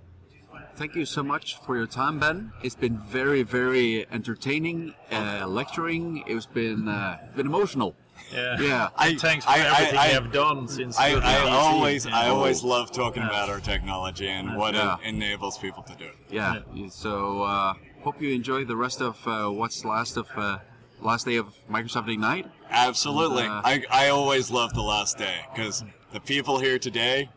thank 0.76 0.96
you 0.96 1.06
so 1.06 1.24
much 1.24 1.58
for 1.60 1.76
your 1.76 1.88
time, 1.88 2.20
Ben. 2.20 2.52
It's 2.64 2.76
been 2.76 2.98
very, 2.98 3.44
very 3.44 4.08
entertaining, 4.12 4.94
uh, 5.12 5.46
lecturing. 5.48 6.24
It's 6.26 6.46
been 6.46 6.88
uh, 6.88 7.18
been 7.36 7.48
emotional. 7.48 7.96
Yeah. 8.34 8.60
Yeah. 8.62 8.90
I- 8.98 9.16
Thanks 9.16 9.46
for 9.46 9.52
I- 9.52 9.56
I- 9.56 9.58
everything 9.60 9.98
I- 10.00 10.08
you 10.08 10.14
have 10.14 10.32
done 10.32 10.68
since. 10.68 10.98
I, 11.00 11.08
I 11.16 11.20
PC. 11.20 11.52
always, 11.52 12.06
I 12.08 12.28
always 12.30 12.64
love 12.64 12.92
talking 12.92 13.24
about 13.24 13.50
our 13.50 13.60
technology 13.60 14.28
and 14.28 14.56
what 14.56 14.74
Yeah. 14.76 14.98
it 15.04 15.08
enables 15.08 15.58
people 15.58 15.84
to 15.84 15.96
do. 15.96 16.10
Yeah. 16.30 16.60
So 16.90 17.44
uh, 17.44 17.74
hope 18.04 18.22
you 18.22 18.32
enjoy 18.34 18.66
the 18.66 18.76
rest 18.76 19.02
of 19.02 19.18
uh, 19.28 19.50
what's 19.50 19.84
last 19.86 20.18
of 20.18 20.28
uh, 20.38 20.60
last 21.02 21.26
day 21.26 21.38
of 21.38 21.48
Microsoft 21.70 22.08
Ignite. 22.10 22.48
Absolutely. 22.70 23.44
Uh, 23.44 23.62
I, 23.64 23.84
I 23.90 24.10
always 24.10 24.52
love 24.52 24.74
the 24.74 24.82
last 24.84 25.18
day 25.18 25.42
because 25.54 25.84
the 26.14 26.20
people 26.20 26.60
here 26.60 26.78
today, 26.80 27.30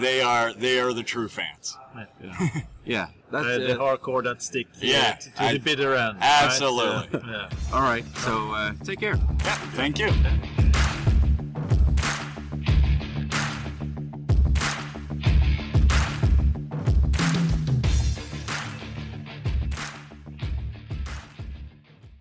they 0.00 0.22
are 0.22 0.52
they 0.54 0.78
are 0.80 0.92
the 0.92 1.02
true 1.02 1.28
fans. 1.28 1.76
Yeah. 2.22 2.48
yeah. 2.84 3.06
That's 3.30 3.46
Uh, 3.46 3.58
the 3.58 3.74
hardcore 3.78 4.22
that 4.24 4.42
stick 4.42 4.66
to, 4.80 4.86
Yeah, 4.86 5.12
to 5.12 5.30
the 5.30 5.42
I- 5.42 5.58
bitter 5.58 5.94
end. 5.94 6.18
right? 6.18 6.42
Absolutely. 6.44 7.20
Yeah. 7.30 7.48
All 7.72 7.82
right. 7.82 8.04
So 8.18 8.52
uh, 8.52 8.72
take 8.84 9.00
care. 9.00 9.16
Yeah, 9.44 9.56
thank 9.74 9.98
you. 9.98 10.10